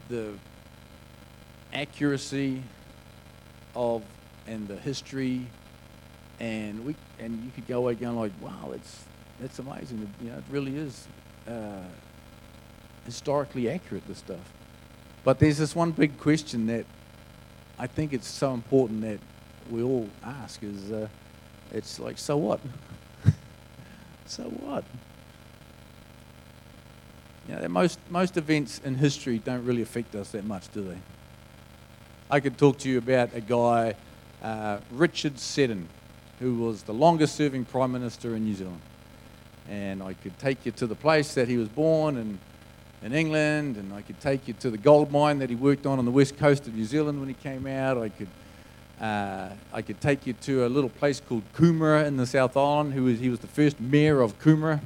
the 0.08 0.32
accuracy 1.72 2.62
of 3.74 4.02
and 4.46 4.68
the 4.68 4.76
history 4.76 5.46
and 6.40 6.84
we 6.84 6.94
and 7.18 7.44
you 7.44 7.50
could 7.54 7.66
go 7.66 7.78
away 7.78 7.94
going 7.94 8.16
like 8.16 8.32
wow 8.40 8.70
it's 8.72 9.04
that's 9.40 9.58
amazing 9.58 10.10
you 10.22 10.30
know 10.30 10.38
it 10.38 10.44
really 10.50 10.76
is 10.76 11.06
uh, 11.48 11.82
historically 13.04 13.68
accurate 13.68 14.06
this 14.06 14.18
stuff 14.18 14.52
but 15.24 15.40
there's 15.40 15.58
this 15.58 15.74
one 15.74 15.90
big 15.90 16.18
question 16.18 16.66
that 16.66 16.86
I 17.78 17.86
think 17.86 18.12
it's 18.12 18.28
so 18.28 18.54
important 18.54 19.02
that 19.02 19.18
we 19.70 19.82
all 19.82 20.08
ask 20.24 20.62
is 20.62 20.90
uh, 20.90 21.08
it's 21.72 21.98
like, 21.98 22.16
so 22.16 22.36
what? 22.36 22.60
so 24.26 24.44
what? 24.44 24.84
You 27.48 27.68
most, 27.68 27.98
most 28.10 28.36
events 28.36 28.80
in 28.84 28.96
history 28.96 29.38
don't 29.38 29.64
really 29.64 29.82
affect 29.82 30.14
us 30.14 30.30
that 30.30 30.44
much, 30.44 30.72
do 30.72 30.82
they? 30.82 30.98
I 32.28 32.40
could 32.40 32.58
talk 32.58 32.78
to 32.78 32.88
you 32.88 32.98
about 32.98 33.34
a 33.34 33.40
guy, 33.40 33.94
uh, 34.42 34.78
Richard 34.90 35.38
Seddon, 35.38 35.88
who 36.40 36.56
was 36.56 36.82
the 36.82 36.92
longest 36.92 37.36
serving 37.36 37.64
Prime 37.66 37.92
Minister 37.92 38.34
in 38.34 38.44
New 38.44 38.54
Zealand. 38.54 38.80
And 39.68 40.02
I 40.02 40.14
could 40.14 40.36
take 40.38 40.66
you 40.66 40.72
to 40.72 40.86
the 40.86 40.96
place 40.96 41.34
that 41.34 41.46
he 41.46 41.56
was 41.56 41.68
born 41.68 42.16
and 42.16 42.38
in 43.02 43.12
England, 43.12 43.76
and 43.76 43.92
I 43.92 44.02
could 44.02 44.20
take 44.20 44.48
you 44.48 44.54
to 44.54 44.70
the 44.70 44.78
gold 44.78 45.12
mine 45.12 45.38
that 45.38 45.50
he 45.50 45.54
worked 45.54 45.86
on 45.86 45.98
on 45.98 46.04
the 46.04 46.10
west 46.10 46.36
coast 46.38 46.66
of 46.66 46.74
New 46.74 46.84
Zealand 46.84 47.20
when 47.20 47.28
he 47.28 47.34
came 47.34 47.66
out. 47.66 47.98
I 47.98 48.08
could, 48.08 48.28
uh, 49.00 49.50
I 49.72 49.82
could 49.82 50.00
take 50.00 50.26
you 50.26 50.32
to 50.32 50.66
a 50.66 50.68
little 50.68 50.90
place 50.90 51.20
called 51.20 51.42
Kumara 51.54 52.06
in 52.06 52.16
the 52.16 52.26
South 52.26 52.56
Island. 52.56 52.94
Who 52.94 53.04
was, 53.04 53.20
he 53.20 53.28
was 53.28 53.38
the 53.38 53.46
first 53.46 53.78
mayor 53.78 54.20
of 54.20 54.38
Kumara. 54.40 54.80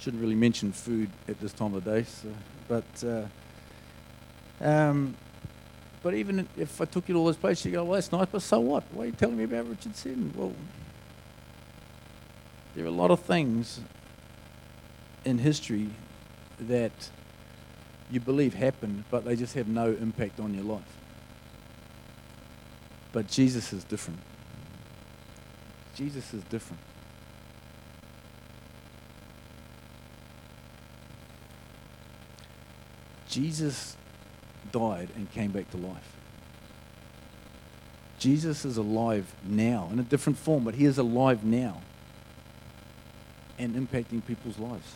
Shouldn't 0.00 0.22
really 0.22 0.36
mention 0.36 0.72
food 0.72 1.10
at 1.28 1.40
this 1.40 1.52
time 1.52 1.74
of 1.74 1.84
day, 1.84 2.04
so, 2.04 2.28
but 2.68 3.04
uh, 3.04 4.64
um, 4.64 5.16
but 6.02 6.14
even 6.14 6.48
if 6.56 6.80
I 6.80 6.84
took 6.84 7.08
you 7.08 7.14
to 7.14 7.18
all 7.18 7.26
those 7.26 7.36
places, 7.36 7.66
you 7.66 7.72
go, 7.72 7.84
well, 7.84 7.94
that's 7.94 8.12
nice, 8.12 8.28
but 8.30 8.42
so 8.42 8.60
what? 8.60 8.84
Why 8.92 9.04
are 9.04 9.06
you 9.06 9.12
telling 9.12 9.36
me 9.36 9.44
about 9.44 9.68
Richard 9.68 9.96
Seddon? 9.96 10.32
Well, 10.36 10.52
there 12.74 12.84
are 12.84 12.88
a 12.88 12.92
lot 12.92 13.10
of 13.10 13.20
things 13.20 13.80
in 15.24 15.38
history 15.38 15.90
that 16.60 17.10
you 18.10 18.20
believe 18.20 18.54
happened, 18.54 19.04
but 19.10 19.24
they 19.24 19.36
just 19.36 19.54
have 19.54 19.68
no 19.68 19.90
impact 19.90 20.40
on 20.40 20.54
your 20.54 20.64
life. 20.64 20.96
But 23.12 23.26
Jesus 23.26 23.72
is 23.72 23.84
different. 23.84 24.20
Jesus 25.94 26.32
is 26.32 26.42
different. 26.44 26.80
Jesus 33.28 33.96
died 34.72 35.08
and 35.14 35.30
came 35.32 35.50
back 35.50 35.70
to 35.70 35.76
life. 35.76 36.16
Jesus 38.18 38.64
is 38.64 38.76
alive 38.76 39.32
now 39.44 39.88
in 39.92 39.98
a 39.98 40.02
different 40.02 40.38
form, 40.38 40.64
but 40.64 40.74
he 40.74 40.84
is 40.84 40.98
alive 40.98 41.44
now 41.44 41.80
and 43.58 43.74
impacting 43.74 44.24
people's 44.24 44.58
lives. 44.58 44.94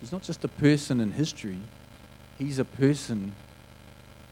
He's 0.00 0.12
not 0.12 0.22
just 0.22 0.44
a 0.44 0.48
person 0.48 1.00
in 1.00 1.12
history, 1.12 1.58
he's 2.38 2.58
a 2.58 2.64
person 2.64 3.34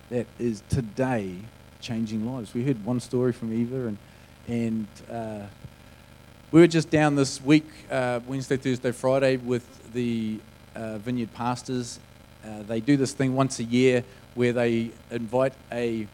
that 0.08 0.26
is 0.38 0.62
today 0.70 1.36
changing 1.80 2.30
lives. 2.30 2.54
We 2.54 2.64
heard 2.64 2.82
one 2.84 3.00
story 3.00 3.32
from 3.32 3.52
Eva, 3.52 3.88
and, 3.88 3.98
and 4.46 4.86
uh, 5.10 5.46
we 6.50 6.60
were 6.60 6.66
just 6.66 6.88
down 6.88 7.14
this 7.14 7.42
week, 7.42 7.66
uh, 7.90 8.20
Wednesday, 8.26 8.56
Thursday, 8.56 8.92
Friday, 8.92 9.36
with 9.36 9.92
the 9.92 10.40
uh, 10.74 10.96
Vineyard 10.98 11.34
pastors. 11.34 12.00
Uh, 12.44 12.62
they 12.62 12.80
do 12.80 12.96
this 12.96 13.12
thing 13.12 13.34
once 13.34 13.58
a 13.58 13.64
year 13.64 14.04
where 14.34 14.52
they 14.52 14.90
invite 15.10 15.52
a 15.72 16.06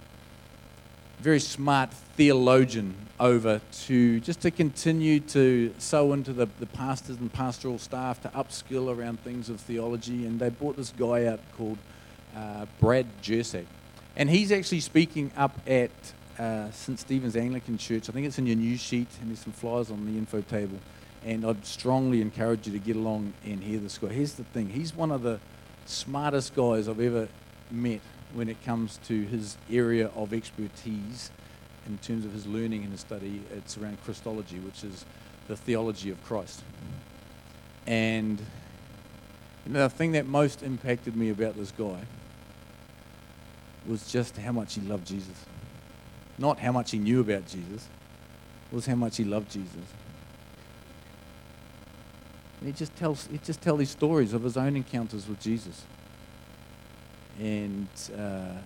very 1.21 1.41
smart 1.41 1.93
theologian 2.17 2.95
over 3.21 3.61
to 3.73 4.21
just 4.21 4.41
to 4.41 4.51
continue 4.51 5.21
to 5.21 5.73
sow 5.79 6.13
into 6.13 6.33
the, 6.33 6.47
the 6.59 6.67
pastors 6.67 7.17
and 7.17 7.33
pastoral 7.33 7.79
staff 7.79 8.21
to 8.23 8.29
upskill 8.31 8.95
around 8.95 9.21
things 9.21 9.49
of 9.49 9.61
theology. 9.61 10.27
And 10.27 10.39
they 10.39 10.49
brought 10.49 10.77
this 10.77 10.93
guy 10.97 11.27
out 11.27 11.41
called 11.57 11.79
uh, 12.37 12.67
Brad 12.81 13.07
Jersak. 13.23 13.67
And 14.17 14.31
he's 14.31 14.53
actually 14.53 14.81
speaking 14.81 15.31
up 15.37 15.59
at 15.67 15.91
uh, 16.39 16.71
St. 16.71 16.99
Stephen's 16.99 17.37
Anglican 17.37 17.79
Church. 17.79 18.09
I 18.09 18.13
think 18.13 18.27
it's 18.27 18.39
in 18.39 18.47
your 18.47 18.57
news 18.57 18.81
sheet, 18.81 19.09
and 19.21 19.31
there's 19.31 19.41
some 19.41 19.53
flyers 19.53 19.91
on 19.91 20.05
the 20.07 20.19
info 20.19 20.41
table. 20.41 20.79
And 21.25 21.45
I'd 21.45 21.65
strongly 21.65 22.21
encourage 22.21 22.67
you 22.67 22.73
to 22.73 22.79
get 22.79 22.97
along 22.97 23.33
and 23.45 23.63
hear 23.63 23.79
this 23.79 23.99
guy. 23.99 24.09
Here's 24.09 24.35
the 24.35 24.45
thing 24.45 24.69
he's 24.69 24.95
one 24.95 25.11
of 25.11 25.23
the 25.23 25.41
smartest 25.87 26.55
guys 26.55 26.89
I've 26.89 27.01
ever 27.01 27.29
met 27.71 28.01
when 28.33 28.49
it 28.49 28.63
comes 28.65 28.99
to 29.07 29.23
his 29.23 29.57
area 29.71 30.11
of 30.15 30.33
expertise 30.33 31.31
in 31.87 31.99
terms 31.99 32.25
of 32.25 32.33
his 32.33 32.47
learning 32.47 32.83
and 32.83 32.93
his 32.93 33.01
study. 33.01 33.43
It's 33.53 33.77
around 33.79 34.03
Christology, 34.05 34.59
which 34.59 34.85
is 34.85 35.05
the 35.49 35.57
theology 35.57 36.11
of 36.11 36.23
Christ. 36.25 36.63
And 37.87 38.41
the 39.67 39.89
thing 39.89 40.13
that 40.13 40.27
most 40.27 40.63
impacted 40.63 41.17
me 41.17 41.31
about 41.31 41.57
this 41.57 41.71
guy 41.71 42.01
was 43.87 44.11
just 44.11 44.37
how 44.39 44.53
much 44.53 44.75
he 44.75 44.81
loved 44.81 45.07
Jesus. 45.07 45.45
Not 46.39 46.59
how 46.59 46.73
much 46.73 46.91
he 46.91 46.99
knew 46.99 47.21
about 47.21 47.47
Jesus, 47.47 47.89
was 48.73 48.87
how 48.87 48.97
much 48.97 49.17
he 49.17 49.25
loved 49.25 49.51
Jesus. 49.51 49.85
And 52.61 52.69
he 52.69 52.73
just 52.73 52.95
tells 52.97 53.27
he 53.27 53.39
just 53.39 53.61
tell 53.61 53.77
these 53.77 53.91
stories 53.91 54.33
of 54.33 54.43
his 54.43 54.57
own 54.57 54.77
encounters 54.77 55.29
with 55.29 55.41
Jesus. 55.41 55.83
And 57.41 57.89
uh, 58.17 58.59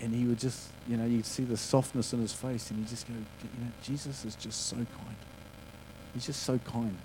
and 0.00 0.12
he 0.12 0.24
would 0.24 0.38
just, 0.38 0.68
you 0.88 0.96
know, 0.96 1.04
you'd 1.04 1.26
see 1.26 1.44
the 1.44 1.56
softness 1.56 2.12
in 2.12 2.20
his 2.20 2.32
face, 2.32 2.70
and 2.70 2.80
you 2.80 2.84
just 2.84 3.06
go, 3.06 3.14
you 3.14 3.64
know, 3.64 3.70
Jesus 3.82 4.24
is 4.24 4.34
just 4.34 4.66
so 4.66 4.76
kind. 4.76 5.16
He's 6.12 6.26
just 6.26 6.42
so 6.42 6.58
kind. 6.58 6.96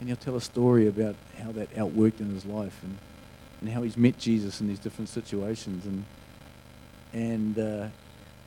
And 0.00 0.08
he'll 0.08 0.16
tell 0.16 0.36
a 0.36 0.40
story 0.40 0.88
about 0.88 1.14
how 1.40 1.52
that 1.52 1.72
outworked 1.74 2.20
in 2.20 2.34
his 2.34 2.44
life 2.44 2.80
and, 2.82 2.98
and 3.60 3.70
how 3.70 3.82
he's 3.82 3.96
met 3.96 4.18
Jesus 4.18 4.60
in 4.60 4.66
these 4.66 4.80
different 4.80 5.08
situations. 5.08 5.86
And, 5.86 6.04
and 7.12 7.58
uh, 7.58 7.88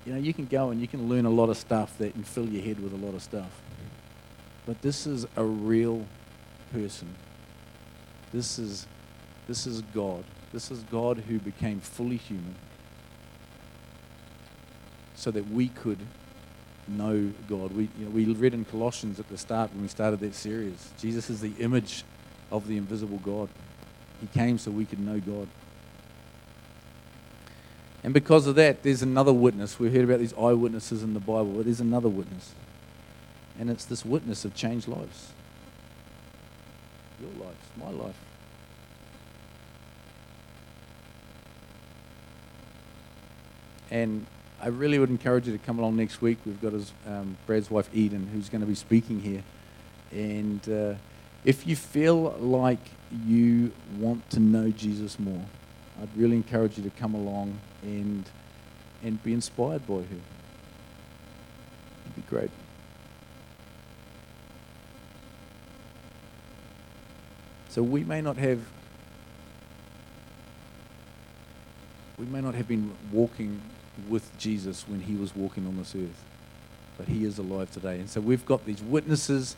you 0.05 0.13
know, 0.13 0.19
you 0.19 0.33
can 0.33 0.45
go 0.45 0.69
and 0.69 0.81
you 0.81 0.87
can 0.87 1.07
learn 1.07 1.25
a 1.25 1.29
lot 1.29 1.49
of 1.49 1.57
stuff 1.57 1.97
that 1.99 2.13
can 2.13 2.23
fill 2.23 2.47
your 2.47 2.63
head 2.63 2.81
with 2.81 2.93
a 2.93 2.97
lot 2.97 3.15
of 3.15 3.23
stuff. 3.23 3.61
But 4.65 4.81
this 4.81 5.07
is 5.07 5.25
a 5.37 5.43
real 5.43 6.05
person. 6.71 7.13
This 8.33 8.59
is, 8.59 8.87
this 9.47 9.65
is 9.67 9.81
God. 9.93 10.23
This 10.53 10.71
is 10.71 10.79
God 10.83 11.23
who 11.27 11.39
became 11.39 11.79
fully 11.79 12.17
human 12.17 12.55
so 15.15 15.31
that 15.31 15.49
we 15.49 15.69
could 15.69 15.99
know 16.87 17.31
God. 17.49 17.73
We, 17.73 17.89
you 17.97 18.05
know, 18.05 18.11
we 18.11 18.25
read 18.25 18.53
in 18.53 18.65
Colossians 18.65 19.19
at 19.19 19.27
the 19.29 19.37
start 19.37 19.73
when 19.73 19.81
we 19.81 19.87
started 19.87 20.19
that 20.21 20.33
series 20.35 20.91
Jesus 20.97 21.29
is 21.29 21.41
the 21.41 21.53
image 21.59 22.03
of 22.51 22.67
the 22.67 22.77
invisible 22.77 23.19
God. 23.23 23.49
He 24.21 24.27
came 24.27 24.57
so 24.57 24.71
we 24.71 24.85
could 24.85 24.99
know 24.99 25.19
God. 25.19 25.47
And 28.03 28.13
because 28.13 28.47
of 28.47 28.55
that, 28.55 28.83
there's 28.83 29.01
another 29.01 29.33
witness. 29.33 29.79
We've 29.79 29.91
heard 29.91 30.05
about 30.05 30.19
these 30.19 30.33
eyewitnesses 30.33 31.03
in 31.03 31.13
the 31.13 31.19
Bible, 31.19 31.53
but 31.55 31.65
there's 31.65 31.81
another 31.81 32.09
witness. 32.09 32.53
And 33.59 33.69
it's 33.69 33.85
this 33.85 34.05
witness 34.05 34.45
of 34.45 34.55
changed 34.55 34.87
lives. 34.87 35.31
Your 37.19 37.45
lives, 37.45 37.57
my 37.77 37.89
life. 37.89 38.15
And 43.89 44.25
I 44.61 44.67
really 44.67 44.99
would 44.99 45.09
encourage 45.09 45.47
you 45.47 45.53
to 45.53 45.63
come 45.63 45.79
along 45.79 45.95
next 45.95 46.21
week. 46.21 46.39
We've 46.45 46.61
got 46.61 46.73
his, 46.73 46.91
um, 47.05 47.37
Brad's 47.45 47.71
wife 47.71 47.89
Eden, 47.93 48.27
who's 48.33 48.49
going 48.49 48.61
to 48.61 48.67
be 48.67 48.75
speaking 48.75 49.21
here. 49.21 49.43
And 50.11 50.67
uh, 50.69 50.95
if 51.45 51.65
you 51.67 51.75
feel 51.75 52.35
like 52.39 52.79
you 53.25 53.71
want 53.97 54.29
to 54.31 54.39
know 54.39 54.69
Jesus 54.71 55.19
more, 55.19 55.45
I'd 56.01 56.09
really 56.15 56.35
encourage 56.35 56.77
you 56.77 56.83
to 56.83 56.89
come 56.91 57.15
along 57.15 57.59
and 57.83 58.29
and 59.03 59.21
be 59.23 59.33
inspired 59.33 59.85
by 59.87 59.95
her. 59.95 60.01
It'd 62.05 62.15
be 62.15 62.21
great. 62.27 62.49
So 67.77 67.83
we 67.83 68.03
may 68.03 68.21
not 68.21 68.37
have 68.37 68.59
we 72.17 72.25
may 72.25 72.41
not 72.41 72.55
have 72.55 72.67
been 72.67 72.91
walking 73.11 73.61
with 74.09 74.35
Jesus 74.39 74.85
when 74.87 75.01
he 75.01 75.13
was 75.13 75.35
walking 75.35 75.67
on 75.67 75.77
this 75.77 75.93
earth. 75.93 76.23
But 76.97 77.07
he 77.07 77.23
is 77.23 77.37
alive 77.37 77.69
today. 77.69 77.99
And 77.99 78.09
so 78.09 78.19
we've 78.19 78.43
got 78.47 78.65
these 78.65 78.81
witnesses 78.81 79.55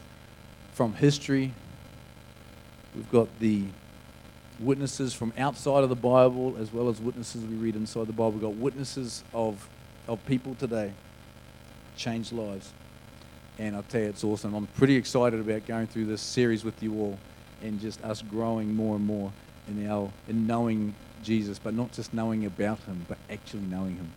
from 0.73 0.95
history. 0.95 1.53
We've 2.93 3.10
got 3.10 3.29
the 3.39 3.63
witnesses 4.60 5.13
from 5.13 5.32
outside 5.38 5.84
of 5.84 5.89
the 5.89 5.95
Bible 5.95 6.58
as 6.60 6.73
well 6.73 6.89
as 6.89 6.99
witnesses 6.99 7.45
we 7.45 7.55
read 7.55 7.77
inside 7.77 8.08
the 8.08 8.12
Bible. 8.12 8.32
We've 8.32 8.41
got 8.41 8.55
witnesses 8.55 9.23
of, 9.34 9.69
of 10.10 10.25
people 10.25 10.55
today, 10.55 10.91
change 11.95 12.34
lives. 12.34 12.73
And 13.58 13.77
I'll 13.77 13.84
tell 13.84 14.01
you, 14.01 14.10
it's 14.10 14.25
awesome. 14.25 14.53
I'm 14.55 14.67
pretty 14.67 14.97
excited 14.97 15.39
about 15.39 15.65
going 15.65 15.88
through 15.88 16.08
this 16.08 16.21
series 16.21 16.65
with 16.65 16.84
you 16.84 16.99
all 16.99 17.17
and 17.61 17.79
just 17.79 18.03
us 18.03 18.21
growing 18.21 18.73
more 18.75 18.95
and 18.95 19.05
more 19.05 19.31
in 19.67 19.89
our 19.89 20.11
in 20.27 20.47
knowing 20.47 20.95
Jesus, 21.23 21.59
but 21.59 21.73
not 21.73 21.91
just 21.91 22.13
knowing 22.13 22.45
about 22.45 22.79
him, 22.79 23.05
but 23.07 23.17
actually 23.29 23.63
knowing 23.63 23.95
him. 23.95 24.11